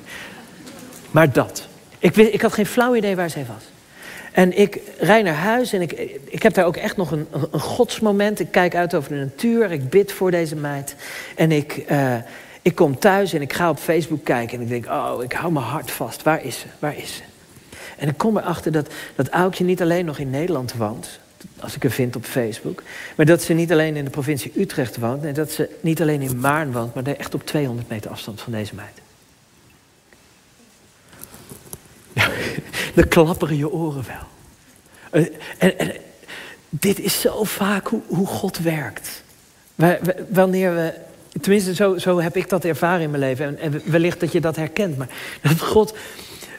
Maar 1.11 1.33
dat. 1.33 1.67
Ik, 1.99 2.17
ik 2.17 2.41
had 2.41 2.53
geen 2.53 2.67
flauw 2.67 2.95
idee 2.95 3.17
waar 3.17 3.31
zij 3.31 3.47
was. 3.47 3.65
En 4.33 4.59
ik 4.59 4.81
rijd 4.99 5.25
naar 5.25 5.35
huis 5.35 5.73
en 5.73 5.81
ik, 5.81 5.93
ik 6.25 6.43
heb 6.43 6.55
daar 6.55 6.67
ook 6.67 6.77
echt 6.77 6.97
nog 6.97 7.11
een, 7.11 7.27
een 7.51 7.61
godsmoment. 7.61 8.41
Ik 8.41 8.51
kijk 8.51 8.75
uit 8.75 8.95
over 8.95 9.11
de 9.11 9.17
natuur, 9.17 9.71
ik 9.71 9.91
bid 9.91 10.13
voor 10.13 10.31
deze 10.31 10.57
meid. 10.57 10.95
En 11.37 11.53
ik, 11.53 11.85
ik 12.63 12.75
kom 12.75 12.99
thuis 12.99 13.33
en 13.33 13.43
ik 13.43 13.53
ga 13.53 13.71
op 13.71 13.79
Facebook 13.79 14.25
kijken 14.25 14.57
en 14.57 14.63
ik 14.63 14.69
denk, 14.69 14.87
oh, 14.87 15.23
ik 15.23 15.33
hou 15.33 15.53
mijn 15.53 15.65
hart 15.65 15.91
vast. 15.91 16.23
Waar 16.23 16.45
is 16.45 16.59
ze? 16.59 16.67
Waar 16.79 16.97
is 16.97 17.15
ze? 17.15 17.30
En 18.01 18.09
ik 18.09 18.19
kom 18.19 18.37
erachter 18.37 18.73
dat, 18.73 18.89
dat 19.15 19.29
Aukje 19.29 19.65
niet 19.65 19.83
alleen 19.83 20.05
nog 20.05 20.19
in 20.19 20.31
Nederland 20.31 20.75
woont, 20.75 21.19
als 21.59 21.75
ik 21.75 21.85
er 21.85 21.91
vind 21.91 22.17
op 22.17 22.25
Facebook. 22.25 22.83
Maar 23.17 23.27
dat 23.27 23.43
ze 23.43 23.53
niet 23.53 23.73
alleen 23.73 23.97
in 23.97 24.05
de 24.05 24.11
provincie 24.11 24.53
Utrecht 24.57 24.97
woont. 24.97 25.23
Nee, 25.23 25.33
dat 25.33 25.51
ze 25.51 25.69
niet 25.81 26.01
alleen 26.01 26.21
in 26.21 26.41
Maarn 26.41 26.73
woont, 26.73 26.95
maar 26.95 27.05
echt 27.05 27.35
op 27.35 27.47
200 27.47 27.89
meter 27.89 28.11
afstand 28.11 28.41
van 28.41 28.53
deze 28.53 28.75
meid. 28.75 29.01
Ja, 32.13 32.29
dan 32.95 33.09
klapperen 33.09 33.57
je 33.57 33.71
oren 33.71 34.05
wel. 34.07 34.27
Eh, 35.11 35.35
en, 35.59 35.79
en, 35.79 35.93
dit 36.69 36.99
is 36.99 37.21
zo 37.21 37.45
vaak 37.45 37.87
hoe, 37.87 38.03
hoe 38.07 38.27
God 38.27 38.59
werkt. 38.59 39.23
Wanneer 40.29 40.75
we, 40.75 40.95
tenminste 41.41 41.75
zo, 41.75 41.99
zo 41.99 42.21
heb 42.21 42.37
ik 42.37 42.49
dat 42.49 42.65
ervaren 42.65 43.03
in 43.03 43.11
mijn 43.11 43.23
leven. 43.23 43.47
En, 43.47 43.59
en 43.59 43.91
wellicht 43.91 44.21
dat 44.21 44.33
je 44.33 44.41
dat 44.41 44.57
herkent. 44.57 44.97
Maar 44.97 45.09
dat 45.43 45.61
God 45.61 45.95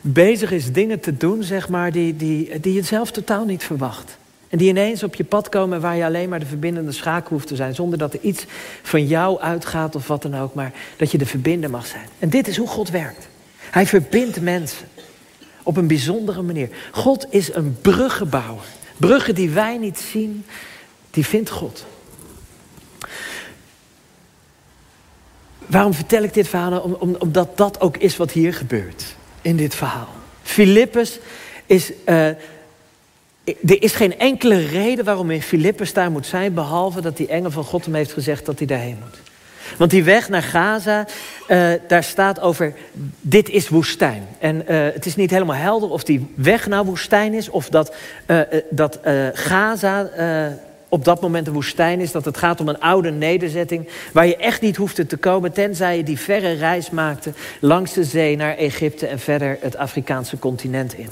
bezig 0.01 0.51
is 0.51 0.71
dingen 0.71 0.99
te 0.99 1.17
doen, 1.17 1.43
zeg 1.43 1.69
maar, 1.69 1.91
die, 1.91 2.15
die, 2.15 2.59
die 2.59 2.73
je 2.73 2.81
zelf 2.81 3.11
totaal 3.11 3.45
niet 3.45 3.63
verwacht. 3.63 4.17
En 4.51 4.57
die 4.57 4.69
ineens 4.69 5.03
op 5.03 5.15
je 5.15 5.23
pad 5.23 5.49
komen 5.49 5.81
waar 5.81 5.95
je 5.95 6.05
alleen 6.05 6.29
maar 6.29 6.39
de 6.39 6.45
verbindende 6.45 6.91
schakel 6.91 7.29
hoeft 7.29 7.47
te 7.47 7.55
zijn. 7.55 7.75
Zonder 7.75 7.97
dat 7.97 8.13
er 8.13 8.19
iets 8.21 8.45
van 8.81 9.07
jou 9.07 9.39
uitgaat 9.39 9.95
of 9.95 10.07
wat 10.07 10.21
dan 10.21 10.35
ook. 10.35 10.53
Maar 10.53 10.73
dat 10.97 11.11
je 11.11 11.17
de 11.17 11.25
verbinder 11.25 11.69
mag 11.69 11.85
zijn. 11.85 12.07
En 12.19 12.29
dit 12.29 12.47
is 12.47 12.57
hoe 12.57 12.67
God 12.67 12.89
werkt. 12.89 13.27
Hij 13.57 13.87
verbindt 13.87 14.41
mensen. 14.41 14.87
Op 15.63 15.77
een 15.77 15.87
bijzondere 15.87 16.41
manier. 16.41 16.69
God 16.91 17.25
is 17.29 17.53
een 17.53 17.77
bruggenbouwer. 17.81 18.65
Bruggen 18.97 19.35
die 19.35 19.49
wij 19.49 19.77
niet 19.77 19.99
zien, 19.99 20.45
die 21.11 21.25
vindt 21.25 21.49
God. 21.49 21.85
Waarom 25.65 25.93
vertel 25.93 26.23
ik 26.23 26.33
dit 26.33 26.47
verhaal? 26.47 26.79
Om, 26.79 26.93
om, 26.93 27.15
omdat 27.19 27.57
dat 27.57 27.81
ook 27.81 27.97
is 27.97 28.17
wat 28.17 28.31
hier 28.31 28.53
gebeurt. 28.53 29.15
In 29.41 29.55
dit 29.55 29.75
verhaal. 29.75 30.09
Filippus 30.43 31.19
is... 31.65 31.91
Uh, 32.05 32.27
er 33.45 33.81
is 33.81 33.93
geen 33.93 34.19
enkele 34.19 34.67
reden 34.67 35.05
waarom 35.05 35.41
Filippus 35.41 35.93
daar 35.93 36.11
moet 36.11 36.25
zijn... 36.25 36.53
behalve 36.53 37.01
dat 37.01 37.17
die 37.17 37.27
engel 37.27 37.51
van 37.51 37.63
God 37.63 37.85
hem 37.85 37.93
heeft 37.93 38.13
gezegd 38.13 38.45
dat 38.45 38.57
hij 38.57 38.67
daarheen 38.67 38.97
moet. 38.99 39.19
Want 39.77 39.91
die 39.91 40.03
weg 40.03 40.29
naar 40.29 40.43
Gaza, 40.43 41.07
uh, 41.47 41.71
daar 41.87 42.03
staat 42.03 42.39
over, 42.39 42.73
dit 43.21 43.49
is 43.49 43.69
woestijn. 43.69 44.27
En 44.39 44.55
uh, 44.55 44.63
het 44.93 45.05
is 45.05 45.15
niet 45.15 45.31
helemaal 45.31 45.55
helder 45.55 45.89
of 45.89 46.03
die 46.03 46.27
weg 46.35 46.67
naar 46.67 46.85
woestijn 46.85 47.33
is... 47.33 47.49
of 47.49 47.69
dat, 47.69 47.95
dat 48.69 48.99
Gaza 49.33 50.09
op 50.91 51.05
dat 51.05 51.21
moment 51.21 51.47
een 51.47 51.53
woestijn 51.53 51.99
is. 51.99 52.11
Dat 52.11 52.25
het 52.25 52.37
gaat 52.37 52.59
om 52.59 52.67
een 52.67 52.79
oude 52.79 53.11
nederzetting 53.11 53.87
waar 54.13 54.27
je 54.27 54.35
echt 54.35 54.61
niet 54.61 54.75
hoefde 54.75 55.05
te 55.05 55.17
komen... 55.17 55.51
tenzij 55.51 55.97
je 55.97 56.03
die 56.03 56.19
verre 56.19 56.51
reis 56.51 56.89
maakte 56.89 57.33
langs 57.59 57.93
de 57.93 58.03
zee 58.03 58.35
naar 58.35 58.55
Egypte... 58.55 59.07
en 59.07 59.19
verder 59.19 59.57
het 59.61 59.77
Afrikaanse 59.77 60.39
continent 60.39 60.97
in. 60.97 61.09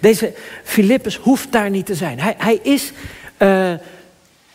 Deze 0.00 0.32
Filippus 0.64 1.16
hoeft 1.16 1.52
daar 1.52 1.70
niet 1.70 1.86
te 1.86 1.94
zijn. 1.94 2.20
Hij, 2.20 2.34
hij 2.38 2.58
is... 2.62 2.92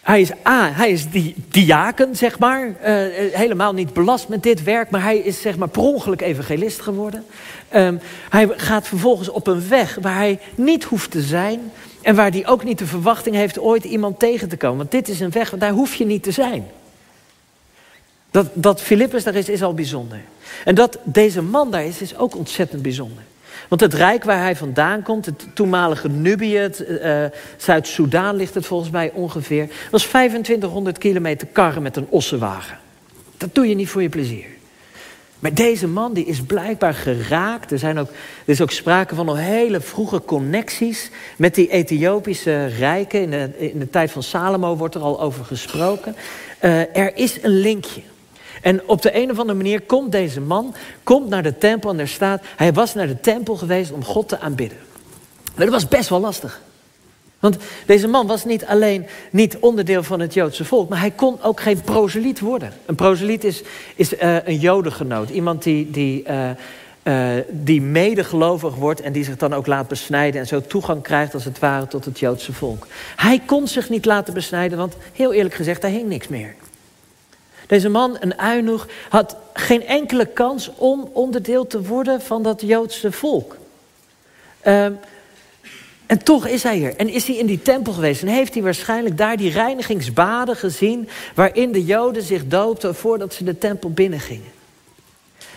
Hij 0.02 0.22
is 0.22 0.32
hij 0.76 0.92
is 0.92 1.10
die 1.10 1.36
diaken, 1.50 2.16
zeg 2.16 2.40
maar. 2.40 2.68
Uh, 2.68 2.74
helemaal 3.34 3.74
niet 3.74 3.94
belast 3.94 4.28
met 4.28 4.44
dit 4.44 4.64
werk, 4.64 4.90
maar 4.90 5.04
hij 5.04 5.18
is 5.18 5.42
zeg 5.42 5.58
maar 5.58 5.68
per 5.68 5.82
ongeluk 5.82 6.22
evangelist 6.22 6.82
geworden. 6.82 7.26
Um, 7.76 8.00
hij 8.30 8.50
gaat 8.56 8.88
vervolgens 8.88 9.30
op 9.30 9.48
een 9.48 9.68
weg 9.68 9.98
waar 10.02 10.16
hij 10.16 10.40
niet 10.56 10.84
hoeft 10.84 11.12
te 11.12 11.22
zijn. 11.22 11.72
En 12.06 12.16
waar 12.16 12.32
hij 12.32 12.48
ook 12.48 12.64
niet 12.64 12.78
de 12.78 12.86
verwachting 12.86 13.36
heeft 13.36 13.60
ooit 13.60 13.84
iemand 13.84 14.20
tegen 14.20 14.50
te 14.50 14.58
komen. 14.58 14.78
Want 14.78 14.92
dit 14.92 15.10
is 15.10 15.20
een 15.20 15.32
weg, 15.32 15.50
daar 15.50 15.72
hoef 15.72 15.96
je 15.96 16.06
niet 16.06 16.24
te 16.24 16.32
zijn. 16.32 16.68
Dat, 18.32 18.48
dat 18.54 18.84
daar 19.24 19.36
is, 19.36 19.50
is 19.50 19.64
al 19.64 19.74
bijzonder. 19.74 20.20
En 20.66 20.76
dat 20.76 20.98
deze 21.04 21.42
man 21.42 21.72
daar 21.72 21.86
is, 21.86 22.02
is 22.02 22.18
ook 22.18 22.36
ontzettend 22.36 22.82
bijzonder. 22.82 23.24
Want 23.68 23.82
het 23.82 23.94
rijk 23.94 24.24
waar 24.24 24.40
hij 24.40 24.56
vandaan 24.56 25.04
komt, 25.04 25.26
het 25.26 25.46
toenmalige 25.54 26.10
Nubië, 26.10 26.70
uh, 26.90 27.26
Zuid-Soedan 27.58 28.36
ligt 28.36 28.54
het 28.54 28.66
volgens 28.66 28.90
mij 28.90 29.12
ongeveer, 29.14 29.70
was 29.92 30.04
2500 30.04 30.98
kilometer 30.98 31.48
karren 31.52 31.82
met 31.82 31.96
een 31.96 32.08
ossenwagen. 32.10 32.78
Dat 33.38 33.56
doe 33.56 33.68
je 33.68 33.76
niet 33.76 33.90
voor 33.90 34.02
je 34.02 34.10
plezier. 34.10 34.55
Maar 35.46 35.54
deze 35.54 35.88
man 35.88 36.14
die 36.14 36.26
is 36.26 36.42
blijkbaar 36.42 36.94
geraakt. 36.94 37.72
Er, 37.72 37.80
zijn 37.80 37.98
ook, 37.98 38.10
er 38.10 38.16
is 38.46 38.62
ook 38.62 38.72
sprake 38.72 39.16
van 39.16 39.26
nog 39.26 39.38
hele 39.38 39.82
vroege 39.82 40.22
connecties 40.22 41.10
met 41.38 41.56
die 41.56 41.70
Ethiopische 41.70 42.66
rijken. 42.66 43.22
In 43.22 43.30
de, 43.32 43.50
in 43.72 43.80
de 43.80 43.90
tijd 43.90 44.12
van 44.12 44.24
Salomo 44.24 44.76
wordt 44.76 44.96
er 44.96 45.02
al 45.02 45.22
over 45.22 45.46
gesproken. 45.46 46.16
Uh, 46.62 46.96
er 46.96 47.18
is 47.18 47.44
een 47.44 47.60
linkje. 47.60 48.02
En 48.62 48.88
op 48.88 49.02
de 49.02 49.16
een 49.16 49.32
of 49.32 49.40
andere 49.40 49.58
manier 49.58 49.82
komt 49.82 50.12
deze 50.12 50.42
man 50.42 50.76
komt 51.04 51.30
naar 51.30 51.44
de 51.44 51.58
tempel 51.58 51.90
en 51.90 52.00
er 52.00 52.08
staat... 52.08 52.44
hij 52.56 52.74
was 52.74 52.94
naar 52.94 53.08
de 53.08 53.20
tempel 53.20 53.56
geweest 53.56 53.92
om 53.92 54.04
God 54.04 54.30
te 54.30 54.40
aanbidden. 54.40 54.78
Maar 55.56 55.66
dat 55.66 55.74
was 55.74 55.88
best 55.88 56.10
wel 56.10 56.20
lastig. 56.20 56.62
Want 57.52 57.64
deze 57.86 58.08
man 58.08 58.28
was 58.28 58.46
niet 58.46 58.66
alleen 58.66 59.06
niet 59.30 59.58
onderdeel 59.60 60.04
van 60.04 60.20
het 60.20 60.34
Joodse 60.34 60.66
volk... 60.66 60.90
maar 60.90 61.00
hij 61.00 61.12
kon 61.12 61.42
ook 61.42 61.60
geen 61.60 61.82
proseliet 61.82 62.40
worden. 62.40 62.74
Een 62.86 62.96
proseliet 62.96 63.44
is, 63.44 63.64
is 63.96 64.14
uh, 64.14 64.48
een 64.48 64.60
jodengenoot. 64.60 65.30
Iemand 65.30 65.64
die... 65.64 65.92
die 65.92 66.24
uh, 66.28 66.50
uh, 67.04 67.30
die 67.50 67.82
medegelovig 67.82 68.76
wordt 68.76 69.02
en 69.02 69.12
die 69.12 69.24
zich 69.24 69.38
dan 69.38 69.54
ook 69.54 69.68
laat 69.68 69.88
besnijden 69.88 70.42
en 70.42 70.48
zo 70.48 70.62
toegang 70.62 71.02
krijgt 71.02 71.34
als 71.34 71.46
het 71.46 71.60
ware 71.60 71.88
tot 71.88 72.06
het 72.06 72.20
Joodse 72.20 72.54
volk. 72.54 72.88
Hij 73.16 73.42
kon 73.46 73.68
zich 73.68 73.90
niet 73.90 74.06
laten 74.06 74.34
besnijden, 74.34 74.78
want 74.78 74.96
heel 75.14 75.34
eerlijk 75.34 75.56
gezegd, 75.56 75.82
daar 75.82 75.92
hing 75.92 76.08
niks 76.08 76.28
meer. 76.28 76.56
Deze 77.68 77.90
man, 77.90 78.18
een 78.20 78.40
uinoeg, 78.40 78.88
had 79.10 79.36
geen 79.54 79.86
enkele 79.86 80.26
kans 80.26 80.72
om 80.76 81.10
onderdeel 81.14 81.68
te 81.68 81.82
worden 81.82 82.22
van 82.22 82.44
dat 82.44 82.62
Joodse 82.62 83.12
volk. 83.12 83.58
En 86.06 86.24
toch 86.24 86.48
is 86.48 86.64
hij 86.64 86.84
er. 86.84 86.96
En 86.96 87.10
is 87.10 87.28
hij 87.28 87.36
in 87.36 87.46
die 87.46 87.62
tempel 87.62 87.94
geweest. 87.94 88.22
En 88.22 88.28
heeft 88.28 88.54
hij 88.54 88.64
waarschijnlijk 88.64 89.18
daar 89.18 89.38
die 89.38 89.52
reinigingsbaden 89.52 90.56
gezien. 90.56 91.10
waarin 91.36 91.72
de 91.72 91.86
Joden 91.86 92.24
zich 92.24 92.48
doopten 92.48 92.96
voordat 92.96 93.34
ze 93.34 93.44
de 93.44 93.58
tempel 93.58 93.92
binnengingen. 93.92 94.52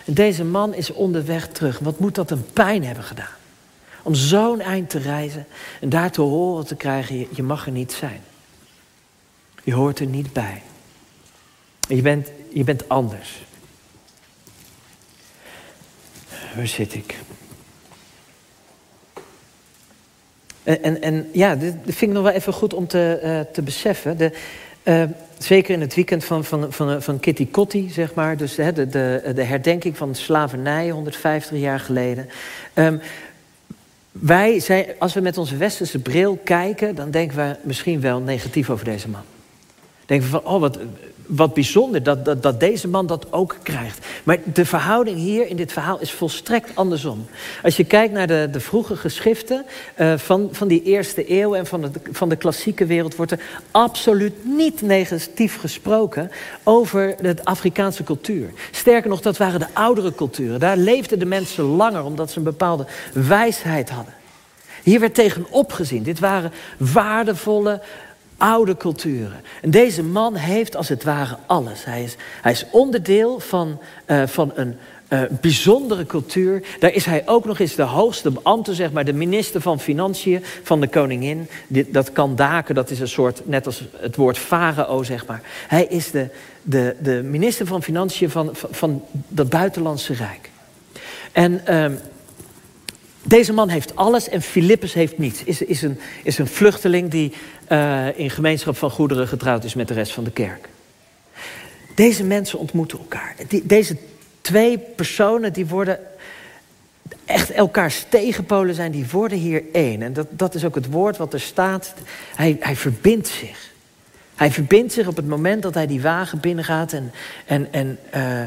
En 0.05 0.13
deze 0.13 0.43
man 0.43 0.73
is 0.73 0.91
onderweg 0.91 1.47
terug. 1.47 1.79
Wat 1.79 1.99
moet 1.99 2.15
dat 2.15 2.31
een 2.31 2.45
pijn 2.53 2.83
hebben 2.83 3.03
gedaan? 3.03 3.37
Om 4.03 4.15
zo'n 4.15 4.61
eind 4.61 4.89
te 4.89 4.99
reizen 4.99 5.47
en 5.81 5.89
daar 5.89 6.11
te 6.11 6.21
horen 6.21 6.65
te 6.65 6.75
krijgen: 6.75 7.27
je 7.29 7.43
mag 7.43 7.65
er 7.65 7.71
niet 7.71 7.91
zijn. 7.91 8.21
Je 9.63 9.73
hoort 9.73 9.99
er 9.99 10.05
niet 10.05 10.33
bij. 10.33 10.61
Je 11.87 12.01
bent, 12.01 12.31
je 12.53 12.63
bent 12.63 12.89
anders. 12.89 13.41
Waar 16.55 16.67
zit 16.67 16.93
ik? 16.93 17.15
En, 20.69 20.81
en, 20.83 21.01
en 21.01 21.29
ja, 21.31 21.55
dit, 21.55 21.73
vind 21.83 22.01
ik 22.01 22.09
nog 22.09 22.23
wel 22.23 22.31
even 22.31 22.53
goed 22.53 22.73
om 22.73 22.87
te, 22.87 23.19
uh, 23.23 23.39
te 23.53 23.61
beseffen. 23.61 24.17
De, 24.17 24.31
uh, 24.83 25.03
zeker 25.37 25.73
in 25.73 25.81
het 25.81 25.95
weekend 25.95 26.25
van, 26.25 26.45
van, 26.45 26.73
van, 26.73 27.01
van 27.01 27.19
Kitty 27.19 27.47
Kotti, 27.47 27.89
zeg 27.89 28.13
maar. 28.13 28.37
Dus 28.37 28.55
de, 28.55 28.73
de, 28.73 29.31
de 29.35 29.43
herdenking 29.43 29.97
van 29.97 30.15
slavernij 30.15 30.89
150 30.89 31.57
jaar 31.57 31.79
geleden. 31.79 32.29
Um, 32.73 33.01
wij 34.11 34.59
zijn, 34.59 34.85
als 34.99 35.13
we 35.13 35.21
met 35.21 35.37
onze 35.37 35.57
westerse 35.57 35.99
bril 35.99 36.39
kijken, 36.43 36.95
dan 36.95 37.11
denken 37.11 37.37
we 37.37 37.55
misschien 37.63 38.01
wel 38.01 38.19
negatief 38.19 38.69
over 38.69 38.85
deze 38.85 39.09
man. 39.09 39.23
Denken 40.05 40.31
we 40.31 40.31
van, 40.31 40.53
oh, 40.53 40.59
wat, 40.59 40.79
wat 41.29 41.53
bijzonder 41.53 42.03
dat, 42.03 42.43
dat, 42.43 42.59
deze 42.59 42.87
man 42.87 43.07
dat 43.07 43.33
ook 43.33 43.57
krijgt. 43.63 44.05
Maar 44.23 44.37
de 44.53 44.65
verhouding 44.65 45.17
hier 45.17 45.47
in 45.47 45.55
dit 45.55 45.71
verhaal 45.71 45.99
is 45.99 46.11
volstrekt 46.11 46.75
andersom. 46.75 47.25
Als 47.63 47.77
je 47.77 47.83
kijkt 47.83 48.13
naar 48.13 48.27
de, 48.27 48.47
de 48.51 48.59
vroege 48.59 48.95
geschriften 48.95 49.65
uh, 49.97 50.17
van, 50.17 50.49
van 50.51 50.67
die 50.67 50.83
eerste 50.83 51.31
eeuw 51.31 51.55
en 51.55 51.65
van 51.65 51.81
de, 51.81 51.91
van 52.11 52.29
de 52.29 52.35
klassieke 52.35 52.85
wereld, 52.85 53.15
wordt 53.15 53.31
er 53.31 53.39
absoluut 53.71 54.33
niet 54.43 54.81
negatief 54.81 55.59
gesproken 55.59 56.31
over 56.63 57.15
de 57.21 57.35
Afrikaanse 57.43 58.03
cultuur. 58.03 58.49
Sterker 58.71 59.09
nog, 59.09 59.21
dat 59.21 59.37
waren 59.37 59.59
de 59.59 59.73
oudere 59.73 60.15
culturen. 60.15 60.59
Daar 60.59 60.77
leefden 60.77 61.19
de 61.19 61.25
mensen 61.25 61.63
langer 61.63 62.03
omdat 62.03 62.31
ze 62.31 62.37
een 62.37 62.43
bepaalde 62.43 62.85
wijsheid 63.13 63.89
hadden. 63.89 64.13
Hier 64.83 64.99
werd 64.99 65.13
tegenop 65.13 65.71
gezien. 65.71 66.03
Dit 66.03 66.19
waren 66.19 66.51
waardevolle, 66.77 67.81
oude 68.39 68.77
culturen. 68.77 69.41
En 69.61 69.71
deze 69.71 70.03
man 70.03 70.35
heeft 70.35 70.75
als 70.75 70.89
het 70.89 71.03
ware 71.03 71.37
alles. 71.45 71.85
Hij 71.85 72.03
is, 72.03 72.15
hij 72.41 72.51
is 72.51 72.65
onderdeel 72.71 73.39
van, 73.39 73.79
uh, 74.07 74.27
van 74.27 74.51
een 74.55 74.75
uh, 75.09 75.21
bijzondere 75.41 76.05
cultuur. 76.05 76.63
Daar 76.79 76.93
is 76.93 77.05
hij 77.05 77.23
ook 77.25 77.45
nog 77.45 77.59
eens 77.59 77.75
de 77.75 77.83
hoogste 77.83 78.31
ambte, 78.43 78.73
zeg 78.73 78.91
maar, 78.91 79.05
de 79.05 79.13
minister 79.13 79.61
van 79.61 79.79
Financiën 79.79 80.43
van 80.63 80.79
de 80.81 80.87
koningin. 80.87 81.47
Dat 81.67 82.11
kan 82.11 82.35
daken, 82.35 82.75
dat 82.75 82.89
is 82.89 82.99
een 82.99 83.07
soort, 83.07 83.41
net 83.47 83.65
als 83.65 83.83
het 83.99 84.15
woord 84.15 84.37
farao, 84.37 85.03
zeg 85.03 85.25
maar. 85.25 85.41
Hij 85.67 85.85
is 85.85 86.11
de, 86.11 86.27
de, 86.61 86.95
de 87.01 87.21
minister 87.23 87.65
van 87.65 87.83
Financiën 87.83 88.29
van, 88.29 88.49
van, 88.53 89.03
dat 89.27 89.49
buitenlandse 89.49 90.13
rijk. 90.13 90.49
En... 91.31 91.61
Uh, 91.69 91.85
deze 93.23 93.53
man 93.53 93.69
heeft 93.69 93.95
alles 93.95 94.29
en 94.29 94.41
Filippus 94.41 94.93
heeft 94.93 95.17
niets. 95.17 95.43
Is, 95.43 95.61
is, 95.61 95.81
een, 95.81 95.99
is 96.23 96.37
een 96.37 96.47
vluchteling 96.47 97.09
die 97.09 97.33
uh, 97.69 98.19
in 98.19 98.29
gemeenschap 98.29 98.77
van 98.77 98.91
goederen 98.91 99.27
getrouwd 99.27 99.63
is 99.63 99.73
met 99.73 99.87
de 99.87 99.93
rest 99.93 100.11
van 100.11 100.23
de 100.23 100.31
kerk. 100.31 100.69
Deze 101.95 102.23
mensen 102.23 102.59
ontmoeten 102.59 102.99
elkaar. 102.99 103.35
Deze 103.63 103.97
twee 104.41 104.77
personen 104.77 105.53
die 105.53 105.65
worden, 105.65 105.99
echt 107.25 107.51
elkaars 107.51 108.05
tegenpolen 108.09 108.75
zijn, 108.75 108.91
die 108.91 109.07
worden 109.11 109.37
hier 109.37 109.63
één. 109.71 110.01
En 110.01 110.13
dat, 110.13 110.27
dat 110.29 110.55
is 110.55 110.65
ook 110.65 110.75
het 110.75 110.91
woord 110.91 111.17
wat 111.17 111.33
er 111.33 111.39
staat. 111.39 111.93
Hij, 112.35 112.57
hij 112.59 112.75
verbindt 112.75 113.27
zich. 113.27 113.71
Hij 114.35 114.51
verbindt 114.51 114.93
zich 114.93 115.07
op 115.07 115.15
het 115.15 115.27
moment 115.27 115.61
dat 115.61 115.73
hij 115.73 115.87
die 115.87 116.01
wagen 116.01 116.39
binnengaat 116.39 116.93
en, 116.93 117.11
en, 117.45 117.67
en 117.71 117.99
uh, 118.15 118.41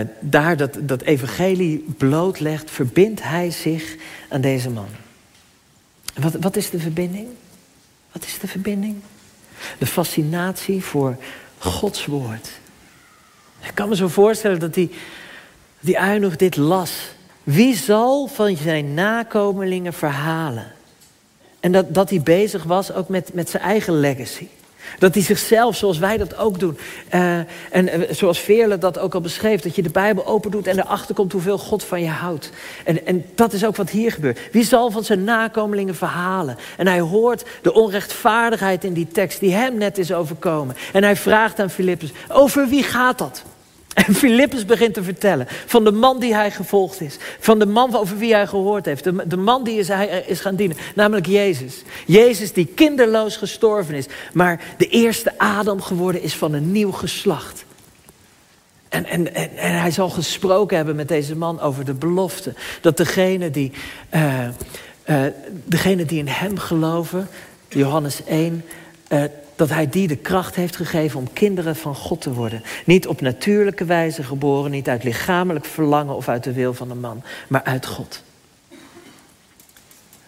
uh, 0.00 0.06
daar 0.20 0.56
dat, 0.56 0.78
dat 0.80 1.02
evangelie 1.02 1.84
blootlegt, 1.96 2.70
verbindt 2.70 3.22
hij 3.22 3.50
zich 3.50 3.96
aan 4.28 4.40
deze 4.40 4.70
man. 4.70 4.88
Wat, 6.14 6.34
wat 6.40 6.56
is 6.56 6.70
de 6.70 6.80
verbinding? 6.80 7.26
Wat 8.12 8.24
is 8.24 8.38
de 8.38 8.48
verbinding? 8.48 8.96
De 9.78 9.86
fascinatie 9.86 10.84
voor 10.84 11.16
Gods 11.58 12.06
woord. 12.06 12.50
Ik 13.62 13.74
kan 13.74 13.88
me 13.88 13.96
zo 13.96 14.08
voorstellen 14.08 14.58
dat 14.58 14.74
die, 14.74 14.90
die 15.80 15.98
nog 15.98 16.36
dit 16.36 16.56
las. 16.56 16.92
Wie 17.42 17.76
zal 17.76 18.26
van 18.26 18.56
zijn 18.56 18.94
nakomelingen 18.94 19.92
verhalen? 19.92 20.72
En 21.60 21.72
dat, 21.72 21.94
dat 21.94 22.10
hij 22.10 22.22
bezig 22.22 22.62
was 22.62 22.92
ook 22.92 23.08
met, 23.08 23.34
met 23.34 23.50
zijn 23.50 23.62
eigen 23.62 24.00
legacy. 24.00 24.48
Dat 24.98 25.14
hij 25.14 25.22
zichzelf, 25.22 25.76
zoals 25.76 25.98
wij 25.98 26.16
dat 26.16 26.36
ook 26.36 26.58
doen. 26.58 26.78
Uh, 27.14 27.36
en 27.70 28.00
uh, 28.00 28.10
zoals 28.10 28.38
Veerle 28.38 28.78
dat 28.78 28.98
ook 28.98 29.14
al 29.14 29.20
beschreef. 29.20 29.60
Dat 29.60 29.74
je 29.74 29.82
de 29.82 29.90
Bijbel 29.90 30.26
open 30.26 30.50
doet 30.50 30.66
en 30.66 30.78
erachter 30.78 31.14
komt 31.14 31.32
hoeveel 31.32 31.58
God 31.58 31.84
van 31.84 32.02
je 32.02 32.08
houdt. 32.08 32.50
En, 32.84 33.06
en 33.06 33.24
dat 33.34 33.52
is 33.52 33.64
ook 33.64 33.76
wat 33.76 33.90
hier 33.90 34.12
gebeurt. 34.12 34.38
Wie 34.52 34.64
zal 34.64 34.90
van 34.90 35.04
zijn 35.04 35.24
nakomelingen 35.24 35.94
verhalen? 35.94 36.56
En 36.76 36.86
hij 36.86 37.00
hoort 37.00 37.44
de 37.62 37.72
onrechtvaardigheid 37.72 38.84
in 38.84 38.92
die 38.92 39.08
tekst 39.08 39.40
die 39.40 39.54
hem 39.54 39.78
net 39.78 39.98
is 39.98 40.12
overkomen. 40.12 40.76
En 40.92 41.02
hij 41.02 41.16
vraagt 41.16 41.60
aan 41.60 41.70
Filippus, 41.70 42.12
over 42.28 42.68
wie 42.68 42.82
gaat 42.82 43.18
dat? 43.18 43.42
En 43.94 44.14
Filippus 44.14 44.64
begint 44.64 44.94
te 44.94 45.02
vertellen 45.02 45.46
van 45.66 45.84
de 45.84 45.92
man 45.92 46.20
die 46.20 46.34
hij 46.34 46.50
gevolgd 46.50 47.00
is. 47.00 47.16
Van 47.38 47.58
de 47.58 47.66
man 47.66 47.94
over 47.94 48.18
wie 48.18 48.34
hij 48.34 48.46
gehoord 48.46 48.84
heeft. 48.84 49.04
De, 49.04 49.36
man 49.36 49.64
die 49.64 49.78
is, 49.78 49.88
hij 49.88 50.24
is 50.26 50.40
gaan 50.40 50.56
dienen. 50.56 50.76
Namelijk 50.94 51.26
Jezus. 51.26 51.82
Jezus 52.06 52.52
die 52.52 52.66
kinderloos 52.66 53.36
gestorven 53.36 53.94
is. 53.94 54.06
Maar 54.32 54.60
de 54.76 54.88
eerste 54.88 55.38
Adam 55.38 55.82
geworden 55.82 56.22
is 56.22 56.34
van 56.34 56.52
een 56.52 56.72
nieuw 56.72 56.92
geslacht. 56.92 57.64
En, 58.88 59.04
en, 59.04 59.34
en, 59.34 59.56
en 59.56 59.80
hij 59.80 59.90
zal 59.90 60.10
gesproken 60.10 60.76
hebben 60.76 60.96
met 60.96 61.08
deze 61.08 61.36
man 61.36 61.60
over 61.60 61.84
de 61.84 61.94
belofte. 61.94 62.54
Dat 62.80 62.96
degene 62.96 63.50
die, 63.50 63.72
uh, 64.14 64.48
uh, 65.06 65.22
degene 65.64 66.04
die 66.04 66.18
in 66.18 66.28
hem 66.28 66.58
geloven, 66.58 67.28
Johannes 67.68 68.24
1, 68.24 68.64
uh, 69.08 69.22
dat 69.60 69.68
hij 69.70 69.88
die 69.88 70.08
de 70.08 70.16
kracht 70.16 70.54
heeft 70.54 70.76
gegeven 70.76 71.18
om 71.18 71.32
kinderen 71.32 71.76
van 71.76 71.94
God 71.94 72.20
te 72.20 72.32
worden. 72.32 72.62
Niet 72.84 73.06
op 73.06 73.20
natuurlijke 73.20 73.84
wijze 73.84 74.22
geboren, 74.22 74.70
niet 74.70 74.88
uit 74.88 75.04
lichamelijk 75.04 75.64
verlangen 75.64 76.14
of 76.14 76.28
uit 76.28 76.44
de 76.44 76.52
wil 76.52 76.74
van 76.74 76.90
een 76.90 77.00
man, 77.00 77.22
maar 77.48 77.62
uit 77.62 77.86
God. 77.86 78.22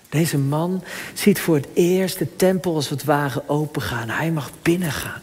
Deze 0.08 0.38
man 0.38 0.84
ziet 1.14 1.40
voor 1.40 1.54
het 1.54 1.68
eerst 1.74 2.18
de 2.18 2.36
tempel 2.36 2.74
als 2.74 2.88
het 2.88 3.04
ware 3.04 3.42
opengaan. 3.46 4.08
Hij 4.08 4.30
mag 4.30 4.50
binnengaan. 4.62 5.22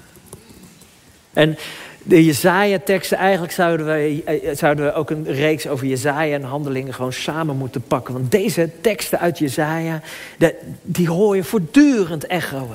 En 1.33 1.57
de 2.03 2.25
Jezaja-teksten, 2.25 3.17
eigenlijk 3.17 3.53
zouden 3.53 3.85
we, 3.85 4.21
eh, 4.25 4.55
zouden 4.55 4.85
we 4.85 4.93
ook 4.93 5.09
een 5.09 5.25
reeks 5.25 5.67
over 5.67 5.87
Jezaja 5.87 6.35
en 6.35 6.43
handelingen 6.43 6.93
gewoon 6.93 7.13
samen 7.13 7.57
moeten 7.57 7.81
pakken. 7.81 8.13
Want 8.13 8.31
deze 8.31 8.69
teksten 8.81 9.19
uit 9.19 9.37
Jezaja, 9.37 10.01
die 10.81 11.09
hoor 11.09 11.35
je 11.35 11.43
voortdurend 11.43 12.27
echoen 12.27 12.67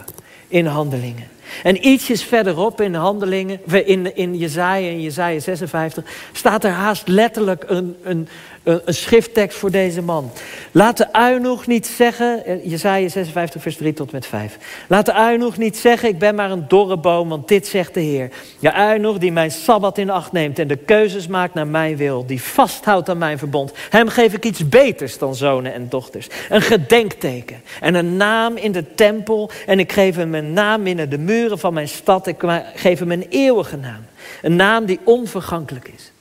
in 0.49 0.67
handelingen. 0.67 1.34
En 1.63 1.87
ietsjes 1.87 2.25
verderop 2.25 2.81
in 2.81 2.95
handelingen, 2.95 3.61
in, 3.85 4.17
in 4.17 4.37
Jezaja, 4.37 4.89
in 4.89 5.01
Jezaja 5.01 5.41
56, 5.41 6.05
staat 6.33 6.65
er 6.65 6.71
haast 6.71 7.09
letterlijk 7.09 7.65
een, 7.67 7.97
een, 8.03 8.29
een, 8.63 8.95
schrifttekst 8.95 9.59
voor 9.59 9.71
deze 9.71 10.03
man. 10.03 10.31
Laat 10.73 10.97
de 10.97 11.61
niet 11.67 11.87
zeggen, 11.87 12.45
eh, 12.45 12.65
Jezaja 12.65 13.09
56 13.09 13.63
vers 13.63 13.77
3 13.77 13.93
tot 13.93 14.13
met 14.13 14.27
5. 14.27 14.59
Laat 14.89 15.07
de 15.07 15.53
niet 15.57 15.77
zeggen, 15.77 16.09
ik 16.09 16.19
ben 16.19 16.35
maar 16.35 16.51
een 16.51 16.65
dorre 16.69 16.97
boom, 16.97 17.29
want 17.29 17.49
dit 17.49 17.67
zegt 17.67 17.95
de 17.95 18.01
Heer. 18.01 18.31
Ja, 18.59 18.73
uinoeg 18.73 19.19
die 19.19 19.33
mijn 19.33 19.51
Sabbat 19.51 19.99
in 19.99 20.11
acht 20.11 20.33
neemt 20.33 20.59
en 20.59 20.69
de 20.69 20.77
keuzes 20.77 21.27
maakt 21.27 21.55
naar 21.55 21.67
mijn 21.67 21.97
wil. 21.97 22.27
Die 22.27 22.43
vasthoudt 22.43 23.09
aan 23.09 23.19
mijn 23.19 23.39
verbond. 23.39 23.73
Hem 23.91 24.09
geef 24.09 24.33
ik 24.33 24.45
iets 24.45 24.69
beters 24.69 25.19
dan 25.19 25.35
zonen 25.35 25.75
en 25.75 25.89
dochters. 25.89 26.29
Een 26.49 26.63
gedenkteken 26.63 27.63
en 27.81 27.95
een 27.95 28.17
naam 28.17 28.57
in 28.57 28.73
de 28.73 28.95
tempel. 28.95 29.51
En 29.67 29.79
ik 29.79 29.93
geef 29.93 30.17
hem 30.17 30.35
een 30.35 30.53
naam 30.53 30.83
binnen 30.95 31.11
de 31.11 31.19
van 31.59 31.75
mijn 31.75 31.89
stad. 31.89 32.27
Ik 32.27 32.43
geef 32.75 32.99
hem 32.99 33.11
een 33.11 33.27
eeuwige 33.29 33.77
naam. 33.77 34.05
Een 34.43 34.57
naam 34.57 34.85
die 34.85 34.99
onvergankelijk 35.05 35.89
is. 35.89 36.13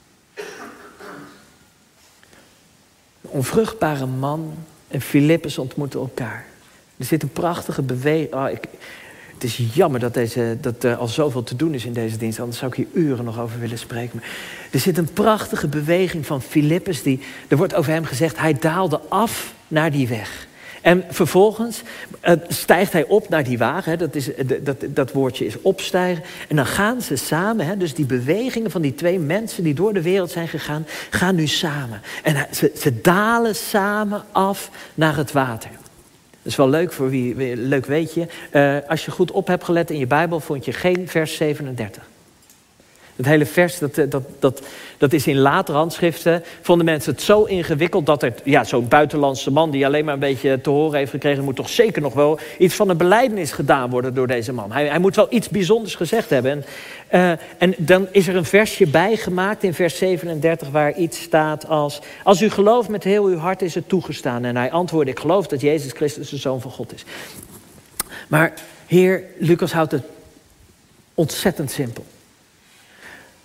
onvruchtbare 3.33 4.05
man 4.05 4.53
en 4.87 5.01
Filippus 5.01 5.57
ontmoeten 5.57 5.99
elkaar. 5.99 6.45
Er 6.97 7.05
zit 7.05 7.23
een 7.23 7.31
prachtige 7.31 7.81
beweging. 7.81 8.33
Oh, 8.33 8.45
het 9.33 9.43
is 9.43 9.61
jammer 9.73 9.99
dat, 9.99 10.13
deze, 10.13 10.57
dat 10.61 10.83
er 10.83 10.95
al 10.95 11.07
zoveel 11.07 11.43
te 11.43 11.55
doen 11.55 11.73
is 11.73 11.85
in 11.85 11.93
deze 11.93 12.17
dienst. 12.17 12.39
Anders 12.39 12.57
zou 12.57 12.71
ik 12.71 12.77
hier 12.77 13.03
uren 13.03 13.25
nog 13.25 13.39
over 13.39 13.59
willen 13.59 13.77
spreken. 13.77 14.19
Maar 14.19 14.29
er 14.71 14.79
zit 14.79 14.97
een 14.97 15.13
prachtige 15.13 15.67
beweging 15.67 16.25
van 16.25 16.41
Filippus. 16.41 17.03
Die, 17.03 17.19
er 17.47 17.57
wordt 17.57 17.75
over 17.75 17.91
hem 17.91 18.05
gezegd, 18.05 18.37
hij 18.37 18.53
daalde 18.59 18.99
af 19.07 19.53
naar 19.67 19.91
die 19.91 20.07
weg. 20.07 20.47
En 20.83 21.03
vervolgens 21.09 21.81
uh, 22.23 22.33
stijgt 22.47 22.93
hij 22.93 23.05
op 23.05 23.29
naar 23.29 23.43
die 23.43 23.57
wagen. 23.57 23.91
Hè, 23.91 23.97
dat, 23.97 24.15
is, 24.15 24.33
eh, 24.33 24.45
dat, 24.61 24.77
dat 24.87 25.11
woordje 25.11 25.45
is 25.45 25.61
opstijgen. 25.61 26.23
En 26.47 26.55
dan 26.55 26.65
gaan 26.65 27.01
ze 27.01 27.15
samen. 27.15 27.65
Hè, 27.65 27.77
dus 27.77 27.93
die 27.93 28.05
bewegingen 28.05 28.71
van 28.71 28.81
die 28.81 28.95
twee 28.95 29.19
mensen 29.19 29.63
die 29.63 29.73
door 29.73 29.93
de 29.93 30.01
wereld 30.01 30.31
zijn 30.31 30.47
gegaan, 30.47 30.85
gaan 31.09 31.35
nu 31.35 31.47
samen. 31.47 32.01
En 32.23 32.47
ze, 32.51 32.71
ze 32.77 33.01
dalen 33.01 33.55
samen 33.55 34.23
af 34.31 34.69
naar 34.93 35.15
het 35.15 35.31
water. 35.31 35.69
Dat 35.71 36.51
is 36.51 36.55
wel 36.55 36.69
leuk 36.69 36.91
voor 36.91 37.09
wie, 37.09 37.55
leuk 37.55 37.85
weet 37.85 38.13
je. 38.13 38.27
Uh, 38.51 38.89
als 38.89 39.05
je 39.05 39.11
goed 39.11 39.31
op 39.31 39.47
hebt 39.47 39.63
gelet 39.63 39.91
in 39.91 39.97
je 39.97 40.07
Bijbel, 40.07 40.39
vond 40.39 40.65
je 40.65 40.73
geen 40.73 41.07
vers 41.07 41.35
37. 41.35 42.11
Het 43.15 43.25
hele 43.25 43.45
vers, 43.45 43.79
dat, 43.79 43.97
eh, 43.97 44.09
dat, 44.09 44.23
dat, 44.39 44.61
dat 44.97 45.13
is 45.13 45.27
in 45.27 45.37
latere 45.37 45.77
handschriften. 45.77 46.43
Vonden 46.61 46.85
mensen 46.85 47.11
het 47.11 47.21
zo 47.21 47.43
ingewikkeld 47.43 48.05
dat 48.05 48.23
er, 48.23 48.33
ja, 48.43 48.63
zo'n 48.63 48.87
buitenlandse 48.87 49.51
man 49.51 49.71
die 49.71 49.85
alleen 49.85 50.05
maar 50.05 50.13
een 50.13 50.19
beetje 50.19 50.61
te 50.61 50.69
horen 50.69 50.97
heeft 50.97 51.11
gekregen, 51.11 51.43
moet 51.43 51.55
toch 51.55 51.69
zeker 51.69 52.01
nog 52.01 52.13
wel 52.13 52.39
iets 52.57 52.75
van 52.75 52.89
een 52.89 52.97
beleidenis 52.97 53.51
gedaan 53.51 53.89
worden 53.89 54.13
door 54.13 54.27
deze 54.27 54.53
man. 54.53 54.71
Hij, 54.71 54.87
hij 54.87 54.99
moet 54.99 55.15
wel 55.15 55.27
iets 55.29 55.49
bijzonders 55.49 55.95
gezegd 55.95 56.29
hebben. 56.29 56.51
En, 56.51 56.63
uh, 57.19 57.31
en 57.57 57.73
dan 57.77 58.07
is 58.11 58.27
er 58.27 58.35
een 58.35 58.45
versje 58.45 58.87
bijgemaakt 58.87 59.63
in 59.63 59.73
vers 59.73 59.97
37 59.97 60.69
waar 60.69 60.93
iets 60.93 61.21
staat 61.21 61.67
als: 61.67 61.99
Als 62.23 62.41
u 62.41 62.49
gelooft 62.49 62.89
met 62.89 63.03
heel 63.03 63.25
uw 63.25 63.37
hart 63.37 63.61
is 63.61 63.75
het 63.75 63.89
toegestaan. 63.89 64.45
En 64.45 64.55
hij 64.55 64.71
antwoordde: 64.71 65.11
Ik 65.11 65.19
geloof 65.19 65.47
dat 65.47 65.61
Jezus 65.61 65.91
Christus 65.91 66.29
de 66.29 66.37
Zoon 66.37 66.61
van 66.61 66.71
God 66.71 66.93
is. 66.93 67.03
Maar 68.27 68.53
Heer, 68.85 69.23
Lucas 69.39 69.71
houdt 69.71 69.91
het 69.91 70.03
ontzettend 71.13 71.71
simpel. 71.71 72.05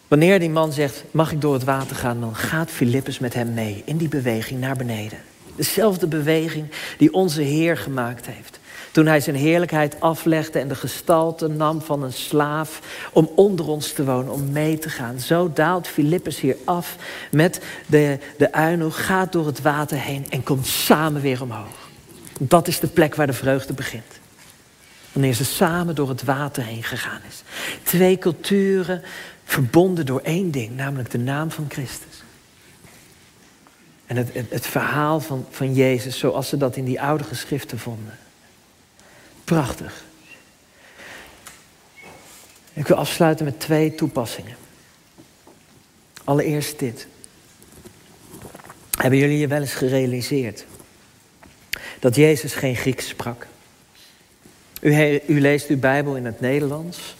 Wanneer 0.09 0.39
die 0.39 0.51
man 0.51 0.73
zegt, 0.73 1.05
mag 1.11 1.33
ik 1.33 1.41
door 1.41 1.55
het 1.55 1.65
water 1.65 1.97
gaan, 1.97 2.21
dan 2.21 2.37
gaat 2.37 2.71
Filippus 2.71 3.19
met 3.19 3.35
hem 3.35 3.55
mee 3.55 3.83
in 3.85 3.97
die 3.97 4.09
beweging 4.09 4.61
naar 4.61 4.77
beneden. 4.77 5.19
Dezelfde 5.57 6.07
beweging 6.07 6.67
die 6.99 7.13
onze 7.13 7.43
Heer 7.43 7.77
gemaakt 7.77 8.27
heeft. 8.27 8.59
Toen 8.91 9.07
hij 9.07 9.21
zijn 9.21 9.37
heerlijkheid 9.37 10.01
aflegde 10.01 10.59
en 10.59 10.69
de 10.69 10.75
gestalte 10.75 11.49
nam 11.49 11.81
van 11.81 12.03
een 12.03 12.13
slaaf 12.13 12.81
om 13.13 13.31
onder 13.35 13.69
ons 13.69 13.93
te 13.93 14.05
wonen, 14.05 14.33
om 14.33 14.53
mee 14.53 14.79
te 14.79 14.91
gaan. 14.91 15.21
Zo 15.21 15.51
daalt 15.55 15.89
Filippus 15.89 16.41
hier 16.41 16.57
af 16.65 16.97
met 17.31 17.61
de, 17.87 18.19
de 18.39 18.53
uinoog, 18.53 19.07
gaat 19.07 19.33
door 19.33 19.47
het 19.47 19.63
water 19.63 19.99
heen 19.99 20.27
en 20.31 20.43
komt 20.43 20.67
samen 20.67 21.21
weer 21.21 21.43
omhoog. 21.43 21.89
Dat 22.39 22.69
is 22.69 22.81
de 22.81 22.87
plek 22.87 23.15
waar 23.15 23.27
de 23.27 23.33
vreugde 23.33 23.73
begint. 23.73 24.21
Wanneer 25.13 25.35
ze 25.35 25.45
samen 25.45 25.95
door 25.95 26.09
het 26.09 26.25
water 26.25 26.63
heen 26.63 26.83
gegaan 26.83 27.21
is. 27.29 27.43
Twee 27.83 28.19
culturen 28.19 29.03
verbonden 29.49 30.07
door 30.07 30.21
één 30.21 30.51
ding, 30.51 30.77
namelijk 30.77 31.11
de 31.11 31.19
naam 31.19 31.51
van 31.51 31.67
Christus. 31.69 32.23
En 34.07 34.17
het, 34.17 34.31
het, 34.49 34.67
verhaal 34.67 35.21
van, 35.21 35.47
van 35.51 35.75
Jezus 35.75 36.19
zoals 36.19 36.49
ze 36.49 36.57
dat 36.57 36.77
in 36.77 36.85
die 36.85 37.01
oude 37.01 37.25
geschriften 37.25 37.79
vonden. 37.79 38.19
Prachtig. 39.45 40.05
Ik 42.73 42.87
wil 42.87 42.97
afsluiten 42.97 43.45
met 43.45 43.61
twee 43.61 43.95
toepassingen. 43.95 44.57
Allereerst 46.25 46.79
dit. 46.79 47.07
Hebben 48.99 49.19
jullie 49.19 49.39
je 49.39 49.47
wel 49.47 49.61
eens 49.61 49.75
gerealiseerd 49.75 50.65
dat 51.99 52.15
Jezus 52.15 52.55
geen 52.55 52.77
Grieks 52.77 53.09
sprak? 53.09 53.47
U, 54.81 55.21
u 55.27 55.41
leest 55.41 55.69
uw 55.69 55.79
Bijbel 55.79 56.17
in 56.17 56.25
het 56.25 56.41
Nederlands. 56.41 57.17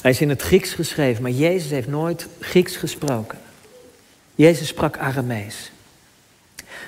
Hij 0.00 0.10
is 0.10 0.20
in 0.20 0.28
het 0.28 0.42
Grieks 0.42 0.72
geschreven, 0.72 1.22
maar 1.22 1.30
Jezus 1.30 1.70
heeft 1.70 1.88
nooit 1.88 2.26
Grieks 2.40 2.76
gesproken. 2.76 3.38
Jezus 4.34 4.68
sprak 4.68 4.98
Aramees. 4.98 5.70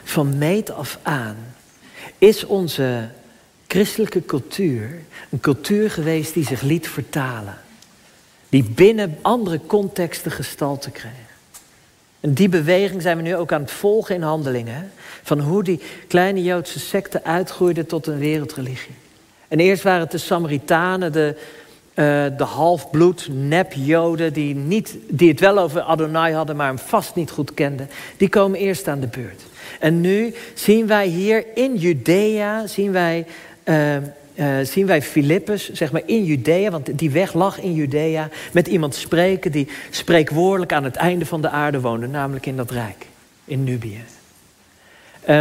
Van 0.05 0.39
meet 0.39 0.71
af 0.71 0.99
aan 1.03 1.37
is 2.19 2.45
onze 2.45 3.09
christelijke 3.67 4.25
cultuur 4.25 4.99
een 5.31 5.41
cultuur 5.41 5.91
geweest 5.91 6.35
die 6.35 6.47
zich 6.47 6.61
liet 6.61 6.89
vertalen. 6.89 7.59
Die 8.49 8.63
binnen 8.63 9.19
andere 9.23 9.61
contexten 9.67 10.31
gestalte 10.31 10.91
kreeg. 10.91 11.29
En 12.21 12.35
die 12.35 12.49
beweging 12.49 13.03
zijn 13.03 13.17
we 13.17 13.23
nu 13.23 13.37
ook 13.37 13.53
aan 13.53 13.61
het 13.61 13.71
volgen 13.71 14.15
in 14.15 14.23
handelingen. 14.23 14.93
Van 15.23 15.41
hoe 15.41 15.63
die 15.63 15.81
kleine 16.09 16.43
Joodse 16.43 16.79
secte 16.79 17.25
uitgroeide 17.25 17.87
tot 17.87 18.07
een 18.07 18.19
wereldreligie. 18.19 18.95
En 19.49 19.61
eerst 19.61 19.83
waren 19.83 20.01
het 20.01 20.11
de 20.11 20.19
Samaritanen, 20.19 21.13
de, 21.13 21.37
uh, 21.95 22.05
de 22.37 22.45
halfbloed 22.45 23.29
nep-Joden... 23.31 24.33
Die, 24.33 24.55
niet, 24.55 24.97
die 25.09 25.29
het 25.29 25.41
wel 25.41 25.59
over 25.59 25.81
Adonai 25.81 26.35
hadden, 26.35 26.57
maar 26.57 26.67
hem 26.67 26.79
vast 26.79 27.15
niet 27.15 27.31
goed 27.31 27.55
kenden. 27.55 27.91
Die 28.17 28.29
komen 28.29 28.59
eerst 28.59 28.89
aan 28.89 29.01
de 29.01 29.07
beurt. 29.07 29.43
En 29.81 30.01
nu 30.01 30.35
zien 30.55 30.87
wij 30.87 31.07
hier 31.07 31.45
in 31.55 31.77
Judea, 31.77 32.67
zien 32.67 32.93
wij... 32.93 33.27
Uh, 33.65 34.59
zien 34.63 34.87
wij 34.87 35.03
Filippus, 35.03 35.73
zeg 35.73 35.93
maar 35.93 36.03
in 36.07 36.25
Judea, 36.25 36.71
want 36.71 36.99
die 36.99 37.11
weg 37.11 37.35
lag 37.35 37.61
in 37.61 37.75
Judea, 37.75 38.29
met 38.53 38.67
iemand 38.67 38.95
spreken 38.95 39.53
die 39.53 39.69
spreekwoordelijk 39.91 40.73
aan 40.73 40.85
het 40.85 40.97
einde 40.97 41.27
van 41.27 41.43
de 41.43 41.49
aarde 41.49 41.81
woonde, 41.81 42.07
namelijk 42.07 42.47
in 42.47 42.57
dat 42.57 42.71
rijk, 42.71 43.07
in 43.45 43.65
Nubië. 43.65 44.05
Uh, 45.29 45.41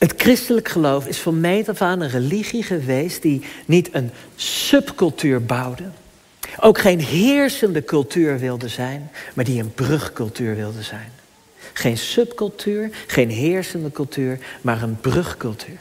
het 0.00 0.14
christelijk 0.16 0.68
geloof 0.68 1.06
is 1.06 1.18
van 1.18 1.40
meet 1.40 1.68
af 1.68 1.82
aan 1.82 2.00
een 2.00 2.10
religie 2.10 2.62
geweest 2.62 3.22
die 3.22 3.42
niet 3.64 3.88
een 3.92 4.10
subcultuur 4.36 5.44
bouwde, 5.44 5.84
ook 6.60 6.78
geen 6.78 7.00
heersende 7.00 7.84
cultuur 7.84 8.38
wilde 8.38 8.68
zijn, 8.68 9.10
maar 9.34 9.44
die 9.44 9.62
een 9.62 9.74
brugcultuur 9.74 10.56
wilde 10.56 10.82
zijn. 10.82 11.12
Geen 11.72 11.98
subcultuur, 11.98 12.90
geen 13.06 13.30
heersende 13.30 13.90
cultuur, 13.90 14.38
maar 14.60 14.82
een 14.82 15.00
brugcultuur. 15.00 15.78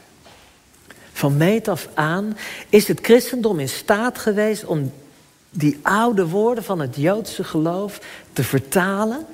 Van 1.14 1.38
meet 1.38 1.68
af 1.68 1.88
aan 1.94 2.38
is 2.70 2.88
het 2.88 3.00
christendom 3.02 3.60
in 3.60 3.70
staat 3.70 4.18
geweest 4.18 4.66
om 4.66 4.94
die 5.50 5.80
oude 5.82 6.28
woorden 6.28 6.64
van 6.64 6.80
het 6.80 6.96
Joodse 6.96 7.44
geloof 7.44 8.00
te 8.34 8.44
vertalen 8.44 9.26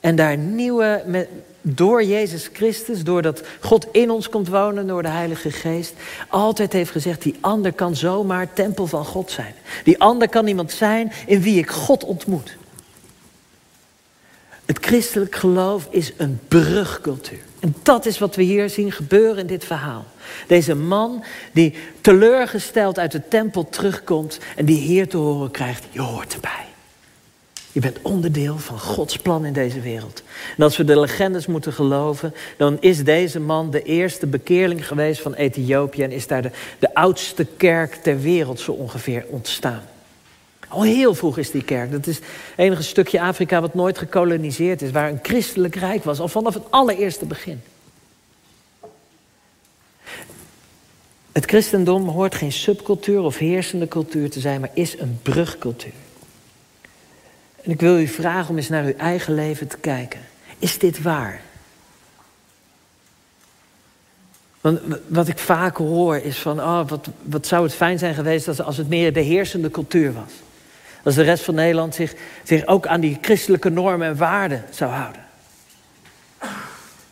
en 0.00 0.16
daar 0.16 0.36
nieuwe, 0.36 1.26
door 1.62 2.04
Jezus 2.04 2.50
Christus, 2.52 3.04
doordat 3.04 3.42
God 3.60 3.86
in 3.92 4.10
ons 4.10 4.28
komt 4.28 4.48
wonen, 4.48 4.86
door 4.86 5.02
de 5.02 5.08
Heilige 5.08 5.50
Geest, 5.50 5.94
altijd 6.28 6.72
heeft 6.72 6.90
gezegd, 6.90 7.22
die 7.22 7.36
ander 7.40 7.72
kan 7.72 7.96
zomaar 7.96 8.52
tempel 8.52 8.86
van 8.86 9.04
God 9.04 9.30
zijn. 9.30 9.54
Die 9.84 10.00
ander 10.00 10.28
kan 10.28 10.46
iemand 10.46 10.72
zijn 10.72 11.12
in 11.26 11.40
wie 11.40 11.58
ik 11.58 11.70
God 11.70 12.04
ontmoet. 12.04 12.56
Het 14.64 14.78
christelijk 14.80 15.36
geloof 15.36 15.88
is 15.90 16.12
een 16.16 16.40
brugcultuur. 16.48 17.38
En 17.60 17.74
dat 17.82 18.06
is 18.06 18.18
wat 18.18 18.36
we 18.36 18.42
hier 18.42 18.70
zien 18.70 18.92
gebeuren 18.92 19.38
in 19.38 19.46
dit 19.46 19.64
verhaal. 19.64 20.04
Deze 20.46 20.74
man 20.74 21.24
die 21.52 21.74
teleurgesteld 22.00 22.98
uit 22.98 23.12
de 23.12 23.28
tempel 23.28 23.68
terugkomt 23.68 24.38
en 24.56 24.64
die 24.64 24.80
hier 24.80 25.08
te 25.08 25.16
horen 25.16 25.50
krijgt, 25.50 25.84
je 25.90 26.00
hoort 26.00 26.34
erbij. 26.34 26.66
Je 27.72 27.80
bent 27.80 27.98
onderdeel 28.02 28.58
van 28.58 28.80
Gods 28.80 29.16
plan 29.16 29.44
in 29.44 29.52
deze 29.52 29.80
wereld. 29.80 30.22
En 30.56 30.62
als 30.62 30.76
we 30.76 30.84
de 30.84 31.00
legendes 31.00 31.46
moeten 31.46 31.72
geloven, 31.72 32.34
dan 32.56 32.76
is 32.80 33.04
deze 33.04 33.40
man 33.40 33.70
de 33.70 33.82
eerste 33.82 34.26
bekeerling 34.26 34.86
geweest 34.86 35.20
van 35.20 35.34
Ethiopië 35.34 36.02
en 36.02 36.12
is 36.12 36.26
daar 36.26 36.42
de, 36.42 36.50
de 36.78 36.94
oudste 36.94 37.46
kerk 37.56 37.94
ter 37.94 38.20
wereld 38.20 38.60
zo 38.60 38.72
ongeveer 38.72 39.24
ontstaan. 39.28 39.82
Al 40.68 40.82
heel 40.82 41.14
vroeg 41.14 41.38
is 41.38 41.50
die 41.50 41.64
kerk. 41.64 41.90
Dat 41.90 42.06
is 42.06 42.16
het 42.16 42.24
enige 42.56 42.82
stukje 42.82 43.20
Afrika 43.20 43.60
wat 43.60 43.74
nooit 43.74 43.98
gekoloniseerd 43.98 44.82
is, 44.82 44.90
waar 44.90 45.08
een 45.08 45.20
christelijk 45.22 45.74
rijk 45.74 46.04
was, 46.04 46.20
al 46.20 46.28
vanaf 46.28 46.54
het 46.54 46.70
allereerste 46.70 47.24
begin. 47.24 47.60
Het 51.32 51.44
christendom 51.44 52.08
hoort 52.08 52.34
geen 52.34 52.52
subcultuur 52.52 53.20
of 53.20 53.38
heersende 53.38 53.88
cultuur 53.88 54.30
te 54.30 54.40
zijn, 54.40 54.60
maar 54.60 54.70
is 54.74 54.98
een 54.98 55.18
brugcultuur. 55.22 55.92
En 57.62 57.70
ik 57.70 57.80
wil 57.80 57.98
u 57.98 58.06
vragen 58.06 58.50
om 58.50 58.56
eens 58.56 58.68
naar 58.68 58.84
uw 58.84 58.96
eigen 58.96 59.34
leven 59.34 59.68
te 59.68 59.78
kijken. 59.78 60.20
Is 60.58 60.78
dit 60.78 61.02
waar? 61.02 61.40
Want 64.60 64.80
wat 65.06 65.28
ik 65.28 65.38
vaak 65.38 65.76
hoor 65.76 66.16
is 66.16 66.38
van, 66.38 66.60
oh, 66.60 66.88
wat, 66.88 67.08
wat 67.22 67.46
zou 67.46 67.62
het 67.62 67.74
fijn 67.74 67.98
zijn 67.98 68.14
geweest 68.14 68.60
als, 68.60 68.76
het 68.76 68.88
meer 68.88 69.12
de 69.12 69.20
heersende 69.20 69.70
cultuur 69.70 70.12
was. 70.12 70.32
Als 71.04 71.14
de 71.14 71.22
rest 71.22 71.44
van 71.44 71.54
Nederland 71.54 71.94
zich, 71.94 72.14
zich 72.42 72.66
ook 72.66 72.86
aan 72.86 73.00
die 73.00 73.18
christelijke 73.20 73.68
normen 73.68 74.08
en 74.08 74.16
waarden 74.16 74.64
zou 74.70 74.90
houden. 74.90 75.26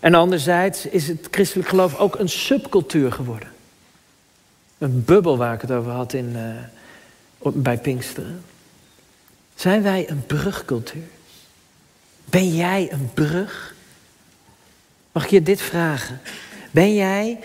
En 0.01 0.15
anderzijds 0.15 0.87
is 0.87 1.09
het 1.09 1.29
christelijk 1.31 1.69
geloof 1.69 1.99
ook 1.99 2.19
een 2.19 2.29
subcultuur 2.29 3.13
geworden. 3.13 3.49
Een 4.79 5.05
bubbel 5.05 5.37
waar 5.37 5.55
ik 5.55 5.61
het 5.61 5.71
over 5.71 5.93
had 5.93 6.13
in, 6.13 6.37
uh, 7.43 7.53
bij 7.55 7.79
Pinksteren. 7.79 8.45
Zijn 9.57 9.83
wij 9.83 10.11
een 10.11 10.27
brugcultuur? 10.27 11.09
Ben 12.25 12.55
jij 12.55 12.93
een 12.93 13.11
brug? 13.15 13.75
Mag 15.13 15.25
ik 15.25 15.31
je 15.31 15.43
dit 15.43 15.61
vragen? 15.61 16.21
Ben 16.71 16.95
jij 16.95 17.39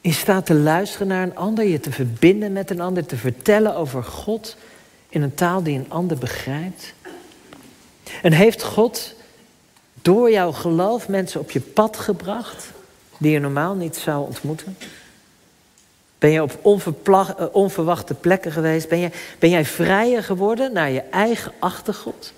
in 0.00 0.12
staat 0.12 0.46
te 0.46 0.54
luisteren 0.54 1.06
naar 1.06 1.22
een 1.22 1.36
ander, 1.36 1.64
je 1.64 1.80
te 1.80 1.92
verbinden 1.92 2.52
met 2.52 2.70
een 2.70 2.80
ander, 2.80 3.06
te 3.06 3.16
vertellen 3.16 3.76
over 3.76 4.04
God 4.04 4.56
in 5.08 5.22
een 5.22 5.34
taal 5.34 5.62
die 5.62 5.78
een 5.78 5.90
ander 5.90 6.18
begrijpt? 6.18 6.94
En 8.22 8.32
heeft 8.32 8.62
God 8.62 9.14
door 9.94 10.30
jouw 10.30 10.52
geloof 10.52 11.08
mensen 11.08 11.40
op 11.40 11.50
je 11.50 11.60
pad 11.60 11.96
gebracht 11.96 12.70
die 13.18 13.32
je 13.32 13.38
normaal 13.38 13.74
niet 13.74 13.96
zou 13.96 14.26
ontmoeten? 14.26 14.76
Ben 16.22 16.30
je 16.30 16.42
op 16.42 16.80
eh, 17.04 17.46
onverwachte 17.52 18.14
plekken 18.14 18.52
geweest? 18.52 18.88
Ben, 18.88 18.98
je, 18.98 19.10
ben 19.38 19.50
jij 19.50 19.64
vrijer 19.64 20.22
geworden 20.22 20.72
naar 20.72 20.90
je 20.90 21.00
eigen 21.00 21.52
achtergrond? 21.58 22.32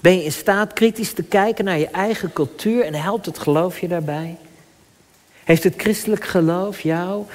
Ben 0.00 0.16
je 0.16 0.24
in 0.24 0.32
staat 0.32 0.72
kritisch 0.72 1.12
te 1.12 1.22
kijken 1.22 1.64
naar 1.64 1.78
je 1.78 1.88
eigen 1.88 2.32
cultuur 2.32 2.84
en 2.84 2.94
helpt 2.94 3.26
het 3.26 3.38
geloof 3.38 3.78
je 3.78 3.88
daarbij? 3.88 4.36
Heeft 5.44 5.64
het 5.64 5.74
christelijk 5.76 6.24
geloof 6.24 6.80
jouw 6.80 7.26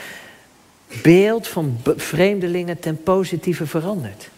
beeld 1.01 1.47
van 1.47 1.79
vreemdelingen 1.95 2.79
ten 2.79 3.03
positieve 3.03 3.67
veranderd? 3.67 4.29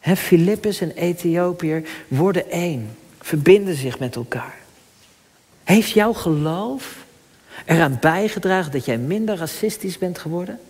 He, 0.00 0.16
Filippus 0.16 0.80
en 0.80 0.90
Ethiopiër 0.90 1.82
worden 2.08 2.50
één, 2.50 2.96
verbinden 3.20 3.74
zich 3.74 3.98
met 3.98 4.16
elkaar. 4.16 4.58
Heeft 5.64 5.90
jouw 5.90 6.12
geloof 6.12 7.01
eraan 7.64 7.98
bijgedragen 8.00 8.72
dat 8.72 8.84
jij 8.84 8.98
minder 8.98 9.36
racistisch 9.36 9.98
bent 9.98 10.18
geworden? 10.18 10.60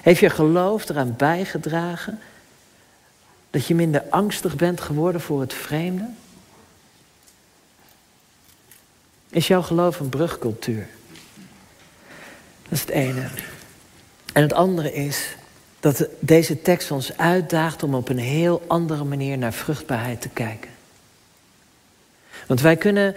Heeft 0.00 0.20
je 0.20 0.30
geloof 0.30 0.88
eraan 0.88 1.14
bijgedragen 1.16 2.20
dat 3.50 3.66
je 3.66 3.74
minder 3.74 4.02
angstig 4.10 4.56
bent 4.56 4.80
geworden 4.80 5.20
voor 5.20 5.40
het 5.40 5.54
vreemde? 5.54 6.08
Is 9.30 9.46
jouw 9.46 9.62
geloof 9.62 10.00
een 10.00 10.08
brugcultuur? 10.08 10.86
Dat 12.62 12.72
is 12.72 12.80
het 12.80 12.90
ene. 12.90 13.28
En 14.32 14.42
het 14.42 14.52
andere 14.52 14.92
is 14.92 15.36
dat 15.80 16.06
deze 16.18 16.62
tekst 16.62 16.90
ons 16.90 17.16
uitdaagt 17.16 17.82
om 17.82 17.94
op 17.94 18.08
een 18.08 18.18
heel 18.18 18.62
andere 18.66 19.04
manier 19.04 19.38
naar 19.38 19.52
vruchtbaarheid 19.52 20.20
te 20.20 20.28
kijken. 20.28 20.70
Want 22.46 22.60
wij 22.60 22.76
kunnen 22.76 23.14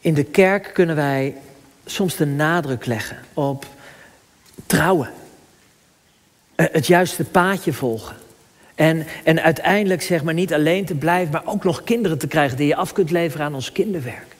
in 0.00 0.14
de 0.14 0.24
kerk 0.24 0.70
kunnen 0.74 0.96
wij 0.96 1.36
soms 1.90 2.16
de 2.16 2.26
nadruk 2.26 2.86
leggen 2.86 3.18
op 3.34 3.66
trouwen. 4.66 5.10
Eh, 6.54 6.66
het 6.72 6.86
juiste 6.86 7.24
paadje 7.24 7.72
volgen. 7.72 8.16
En, 8.74 9.06
en 9.24 9.42
uiteindelijk 9.42 10.02
zeg 10.02 10.22
maar 10.22 10.34
niet 10.34 10.54
alleen 10.54 10.84
te 10.84 10.94
blijven, 10.94 11.32
maar 11.32 11.46
ook 11.46 11.64
nog 11.64 11.84
kinderen 11.84 12.18
te 12.18 12.26
krijgen 12.26 12.56
die 12.56 12.66
je 12.66 12.76
af 12.76 12.92
kunt 12.92 13.10
leveren 13.10 13.46
aan 13.46 13.54
ons 13.54 13.72
kinderwerk. 13.72 14.36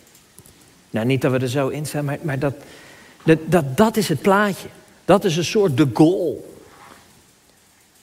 Nou, 0.91 1.07
niet 1.07 1.21
dat 1.21 1.33
we 1.33 1.39
er 1.39 1.49
zo 1.49 1.69
in 1.69 1.87
zijn, 1.87 2.05
maar, 2.05 2.19
maar 2.23 2.39
dat, 2.39 2.55
dat, 3.23 3.39
dat, 3.45 3.77
dat 3.77 3.97
is 3.97 4.09
het 4.09 4.23
plaatje. 4.23 4.69
Dat 5.05 5.25
is 5.25 5.37
een 5.37 5.45
soort 5.45 5.77
de 5.77 5.89
goal. 5.93 6.57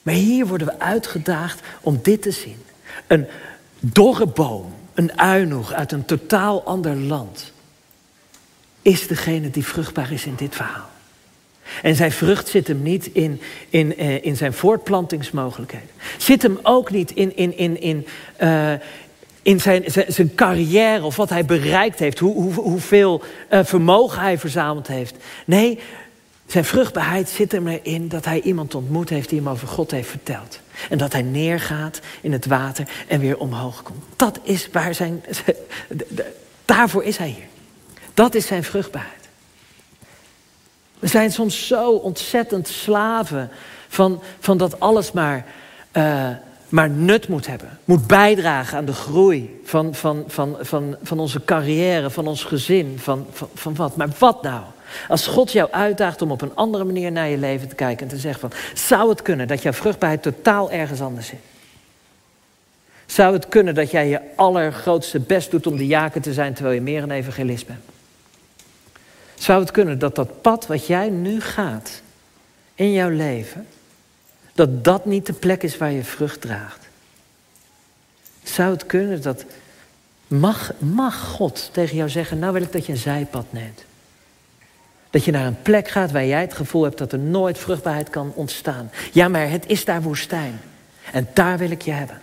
Maar 0.02 0.14
hier 0.14 0.46
worden 0.46 0.66
we 0.66 0.78
uitgedaagd 0.78 1.60
om 1.80 1.98
dit 2.02 2.22
te 2.22 2.30
zien. 2.30 2.62
Een 3.06 3.26
dorre 3.80 4.26
boom, 4.26 4.74
een 4.94 5.18
uinoeg 5.18 5.72
uit 5.72 5.92
een 5.92 6.04
totaal 6.04 6.62
ander 6.62 6.96
land 6.96 7.52
is 8.86 9.06
degene 9.06 9.50
die 9.50 9.64
vruchtbaar 9.64 10.12
is 10.12 10.24
in 10.24 10.34
dit 10.36 10.54
verhaal. 10.54 10.90
En 11.82 11.94
zijn 11.94 12.12
vrucht 12.12 12.48
zit 12.48 12.66
hem 12.68 12.82
niet 12.82 13.06
in, 13.06 13.40
in, 13.68 13.94
uh, 13.98 14.24
in 14.24 14.36
zijn 14.36 14.52
voortplantingsmogelijkheden. 14.52 15.88
Zit 16.16 16.42
hem 16.42 16.58
ook 16.62 16.90
niet 16.90 17.10
in, 17.10 17.36
in, 17.36 17.56
in, 17.56 17.80
in, 17.80 18.06
uh, 18.42 18.72
in 19.42 19.60
zijn, 19.60 19.82
zijn, 19.86 20.12
zijn, 20.12 20.34
carrière 20.34 21.04
of 21.04 21.16
wat 21.16 21.30
hij 21.30 21.44
bereikt 21.44 21.98
heeft, 21.98 22.18
hoe, 22.18 22.34
hoe, 22.34 22.52
hoeveel 22.52 23.22
uh, 23.50 23.60
vermogen 23.64 24.20
hij 24.20 24.38
verzameld 24.38 24.86
heeft. 24.86 25.16
Nee, 25.46 25.78
zijn 26.46 26.64
vruchtbaarheid 26.64 27.28
zit 27.28 27.52
hem 27.52 27.68
erin 27.68 28.08
dat 28.08 28.24
hij 28.24 28.40
iemand 28.40 28.74
ontmoet 28.74 29.08
heeft 29.08 29.28
die 29.28 29.38
hem 29.38 29.48
over 29.48 29.68
God 29.68 29.90
heeft 29.90 30.10
verteld. 30.10 30.60
En 30.90 30.98
dat 30.98 31.12
hij 31.12 31.22
neergaat 31.22 32.00
in 32.20 32.32
het 32.32 32.46
water 32.46 32.88
en 33.06 33.20
weer 33.20 33.38
omhoog 33.38 33.82
komt. 33.82 34.04
Dat 34.16 34.40
is 34.42 34.68
waar 34.72 34.94
zijn. 34.94 35.24
Daarvoor 36.64 37.04
is 37.04 37.16
hij 37.16 37.28
hier. 37.28 37.54
Dat 38.16 38.34
is 38.34 38.46
zijn 38.46 38.64
vruchtbaarheid. 38.64 39.28
We 40.98 41.06
zijn 41.06 41.32
soms 41.32 41.66
zo 41.66 41.90
ontzettend 41.90 42.68
slaven 42.68 43.50
van, 43.88 44.22
van 44.38 44.56
dat 44.56 44.80
alles 44.80 45.12
maar 45.12 45.44
uh, 45.92 46.28
maar 46.68 46.90
nut 46.90 47.28
moet 47.28 47.46
hebben. 47.46 47.78
Moet 47.84 48.06
bijdragen 48.06 48.78
aan 48.78 48.84
de 48.84 48.92
groei 48.92 49.60
van, 49.64 49.94
van, 49.94 50.24
van, 50.26 50.56
van, 50.60 50.96
van 51.02 51.18
onze 51.18 51.44
carrière, 51.44 52.10
van 52.10 52.26
ons 52.26 52.44
gezin, 52.44 52.98
van, 52.98 53.26
van, 53.30 53.48
van 53.54 53.74
wat. 53.74 53.96
Maar 53.96 54.08
wat 54.18 54.42
nou? 54.42 54.62
Als 55.08 55.26
God 55.26 55.52
jou 55.52 55.70
uitdaagt 55.70 56.22
om 56.22 56.30
op 56.30 56.42
een 56.42 56.54
andere 56.54 56.84
manier 56.84 57.12
naar 57.12 57.28
je 57.28 57.38
leven 57.38 57.68
te 57.68 57.74
kijken 57.74 58.02
en 58.02 58.14
te 58.14 58.20
zeggen 58.20 58.40
van, 58.40 58.58
zou 58.74 59.08
het 59.08 59.22
kunnen 59.22 59.48
dat 59.48 59.62
jouw 59.62 59.72
vruchtbaarheid 59.72 60.22
totaal 60.22 60.70
ergens 60.70 61.00
anders 61.00 61.26
zit? 61.26 61.40
Zou 63.06 63.32
het 63.34 63.48
kunnen 63.48 63.74
dat 63.74 63.90
jij 63.90 64.08
je 64.08 64.20
allergrootste 64.36 65.20
best 65.20 65.50
doet 65.50 65.66
om 65.66 65.76
de 65.76 65.86
jaken 65.86 66.22
te 66.22 66.32
zijn 66.32 66.54
terwijl 66.54 66.74
je 66.74 66.82
meer 66.82 67.02
een 67.02 67.10
evangelist 67.10 67.66
bent? 67.66 67.95
Zou 69.38 69.60
het 69.60 69.70
kunnen 69.70 69.98
dat 69.98 70.14
dat 70.14 70.40
pad 70.40 70.66
wat 70.66 70.86
jij 70.86 71.08
nu 71.08 71.40
gaat 71.40 72.02
in 72.74 72.92
jouw 72.92 73.10
leven, 73.10 73.66
dat 74.54 74.84
dat 74.84 75.04
niet 75.04 75.26
de 75.26 75.32
plek 75.32 75.62
is 75.62 75.76
waar 75.76 75.92
je 75.92 76.04
vrucht 76.04 76.40
draagt? 76.40 76.88
Zou 78.42 78.72
het 78.72 78.86
kunnen 78.86 79.22
dat 79.22 79.44
mag, 80.26 80.72
mag 80.78 81.20
God 81.20 81.68
tegen 81.72 81.96
jou 81.96 82.10
zeggen, 82.10 82.38
nou 82.38 82.52
wil 82.52 82.62
ik 82.62 82.72
dat 82.72 82.86
je 82.86 82.92
een 82.92 82.98
zijpad 82.98 83.46
neemt? 83.50 83.84
Dat 85.10 85.24
je 85.24 85.30
naar 85.30 85.46
een 85.46 85.62
plek 85.62 85.88
gaat 85.88 86.12
waar 86.12 86.26
jij 86.26 86.40
het 86.40 86.54
gevoel 86.54 86.82
hebt 86.82 86.98
dat 86.98 87.12
er 87.12 87.18
nooit 87.18 87.58
vruchtbaarheid 87.58 88.10
kan 88.10 88.32
ontstaan. 88.34 88.90
Ja, 89.12 89.28
maar 89.28 89.50
het 89.50 89.66
is 89.66 89.84
daar 89.84 90.02
woestijn. 90.02 90.60
En 91.12 91.28
daar 91.32 91.58
wil 91.58 91.70
ik 91.70 91.82
je 91.82 91.90
hebben. 91.90 92.20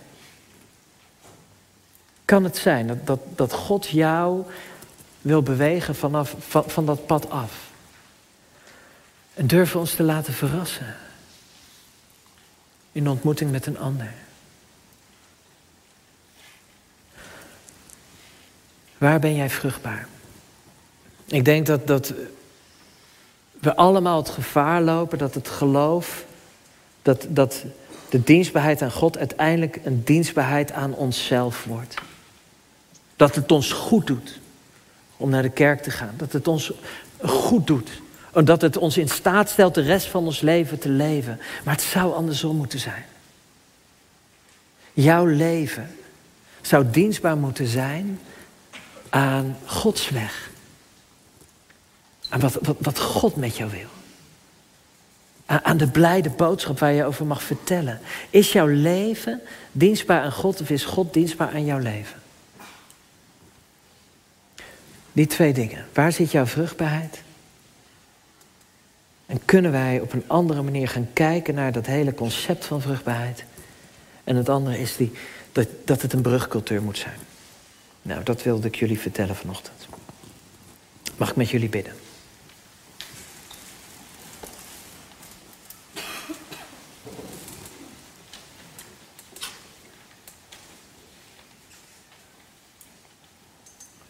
Kan 2.24 2.44
het 2.44 2.56
zijn 2.56 2.86
dat, 2.86 3.06
dat, 3.06 3.20
dat 3.34 3.52
God 3.52 3.88
jou 3.88 4.42
wil 5.24 5.42
bewegen 5.42 5.94
vanaf, 5.94 6.34
van, 6.38 6.64
van 6.70 6.86
dat 6.86 7.06
pad 7.06 7.30
af? 7.30 7.52
En 9.34 9.46
durven 9.46 9.80
ons 9.80 9.94
te 9.94 10.02
laten 10.02 10.32
verrassen. 10.32 10.96
In 12.92 13.08
ontmoeting 13.08 13.50
met 13.50 13.66
een 13.66 13.78
ander. 13.78 14.12
Waar 18.98 19.18
ben 19.18 19.34
jij 19.34 19.50
vruchtbaar? 19.50 20.08
Ik 21.24 21.44
denk 21.44 21.66
dat, 21.66 21.86
dat 21.86 22.14
we 23.60 23.76
allemaal 23.76 24.16
het 24.16 24.30
gevaar 24.30 24.82
lopen 24.82 25.18
dat 25.18 25.34
het 25.34 25.48
geloof, 25.48 26.24
dat, 27.02 27.26
dat 27.28 27.64
de 28.08 28.22
dienstbaarheid 28.22 28.82
aan 28.82 28.92
God 28.92 29.18
uiteindelijk 29.18 29.80
een 29.84 30.04
dienstbaarheid 30.04 30.72
aan 30.72 30.94
onszelf 30.94 31.64
wordt. 31.64 31.94
Dat 33.16 33.34
het 33.34 33.52
ons 33.52 33.72
goed 33.72 34.06
doet 34.06 34.42
om 35.16 35.30
naar 35.30 35.42
de 35.42 35.50
kerk 35.50 35.82
te 35.82 35.90
gaan. 35.90 36.14
Dat 36.16 36.32
het 36.32 36.48
ons 36.48 36.72
goed 37.22 37.66
doet. 37.66 37.90
Dat 38.44 38.60
het 38.60 38.76
ons 38.76 38.96
in 38.96 39.08
staat 39.08 39.50
stelt 39.50 39.74
de 39.74 39.80
rest 39.80 40.06
van 40.06 40.24
ons 40.24 40.40
leven 40.40 40.78
te 40.78 40.88
leven. 40.88 41.40
Maar 41.64 41.74
het 41.74 41.82
zou 41.82 42.14
andersom 42.14 42.56
moeten 42.56 42.78
zijn. 42.78 43.04
Jouw 44.92 45.26
leven 45.26 45.90
zou 46.60 46.84
dienstbaar 46.90 47.36
moeten 47.36 47.66
zijn 47.66 48.20
aan 49.08 49.56
Gods 49.64 50.08
weg. 50.08 50.50
Aan 52.28 52.40
wat, 52.40 52.58
wat, 52.62 52.76
wat 52.78 53.00
God 53.00 53.36
met 53.36 53.56
jou 53.56 53.70
wil. 53.70 53.88
Aan 55.46 55.76
de 55.76 55.88
blijde 55.88 56.30
boodschap 56.30 56.78
waar 56.78 56.92
je 56.92 57.04
over 57.04 57.26
mag 57.26 57.42
vertellen. 57.42 58.00
Is 58.30 58.52
jouw 58.52 58.66
leven 58.66 59.40
dienstbaar 59.72 60.20
aan 60.20 60.32
God 60.32 60.60
of 60.60 60.70
is 60.70 60.84
God 60.84 61.12
dienstbaar 61.12 61.52
aan 61.52 61.64
jouw 61.64 61.78
leven? 61.78 62.22
Die 65.14 65.26
twee 65.26 65.52
dingen. 65.52 65.86
Waar 65.92 66.12
zit 66.12 66.30
jouw 66.30 66.46
vruchtbaarheid? 66.46 67.22
En 69.26 69.44
kunnen 69.44 69.72
wij 69.72 70.00
op 70.00 70.12
een 70.12 70.24
andere 70.26 70.62
manier 70.62 70.88
gaan 70.88 71.08
kijken 71.12 71.54
naar 71.54 71.72
dat 71.72 71.86
hele 71.86 72.14
concept 72.14 72.64
van 72.64 72.80
vruchtbaarheid? 72.80 73.44
En 74.24 74.36
het 74.36 74.48
andere 74.48 74.78
is 74.78 74.96
die, 74.96 75.12
dat, 75.52 75.68
dat 75.84 76.02
het 76.02 76.12
een 76.12 76.22
brugcultuur 76.22 76.82
moet 76.82 76.98
zijn. 76.98 77.18
Nou, 78.02 78.22
dat 78.22 78.42
wilde 78.42 78.66
ik 78.66 78.74
jullie 78.74 78.98
vertellen 78.98 79.36
vanochtend. 79.36 79.88
Mag 81.16 81.30
ik 81.30 81.36
met 81.36 81.50
jullie 81.50 81.68
bidden? 81.68 81.92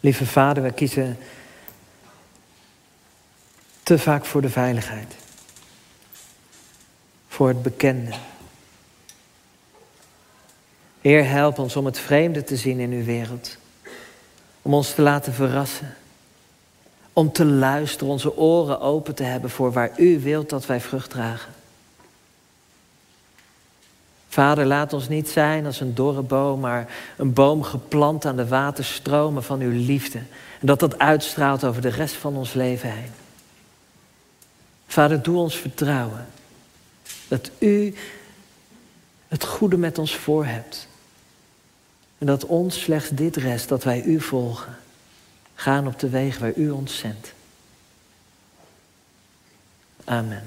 Lieve 0.04 0.26
vader, 0.26 0.62
wij 0.62 0.72
kiezen 0.72 1.18
te 3.82 3.98
vaak 3.98 4.24
voor 4.24 4.40
de 4.40 4.48
veiligheid. 4.48 5.14
Voor 7.28 7.48
het 7.48 7.62
bekende. 7.62 8.10
Heer, 11.00 11.28
help 11.28 11.58
ons 11.58 11.76
om 11.76 11.84
het 11.84 11.98
vreemde 11.98 12.44
te 12.44 12.56
zien 12.56 12.80
in 12.80 12.90
uw 12.90 13.04
wereld. 13.04 13.56
Om 14.62 14.74
ons 14.74 14.94
te 14.94 15.02
laten 15.02 15.32
verrassen. 15.32 15.94
Om 17.12 17.32
te 17.32 17.44
luisteren, 17.44 18.12
onze 18.12 18.36
oren 18.36 18.80
open 18.80 19.14
te 19.14 19.22
hebben 19.22 19.50
voor 19.50 19.72
waar 19.72 19.90
u 19.96 20.20
wilt 20.20 20.50
dat 20.50 20.66
wij 20.66 20.80
vrucht 20.80 21.10
dragen. 21.10 21.52
Vader, 24.34 24.66
laat 24.66 24.92
ons 24.92 25.08
niet 25.08 25.28
zijn 25.28 25.66
als 25.66 25.80
een 25.80 25.94
dorre 25.94 26.22
boom, 26.22 26.60
maar 26.60 26.88
een 27.16 27.32
boom 27.32 27.62
geplant 27.62 28.24
aan 28.24 28.36
de 28.36 28.48
waterstromen 28.48 29.42
van 29.42 29.60
uw 29.60 29.70
liefde. 29.70 30.18
En 30.60 30.66
dat 30.66 30.80
dat 30.80 30.98
uitstraalt 30.98 31.64
over 31.64 31.82
de 31.82 31.88
rest 31.88 32.14
van 32.14 32.36
ons 32.36 32.52
leven 32.52 32.92
heen. 32.92 33.10
Vader, 34.86 35.22
doe 35.22 35.36
ons 35.36 35.56
vertrouwen 35.56 36.26
dat 37.28 37.50
u 37.58 37.94
het 39.28 39.44
goede 39.44 39.76
met 39.76 39.98
ons 39.98 40.16
voor 40.16 40.44
hebt. 40.44 40.88
En 42.18 42.26
dat 42.26 42.46
ons 42.46 42.80
slechts 42.80 43.08
dit 43.08 43.36
rest, 43.36 43.68
dat 43.68 43.84
wij 43.84 44.02
u 44.02 44.20
volgen. 44.20 44.76
Gaan 45.54 45.86
op 45.86 45.98
de 45.98 46.08
weg 46.08 46.38
waar 46.38 46.54
u 46.54 46.70
ons 46.70 46.98
zendt. 46.98 47.32
Amen. 50.04 50.42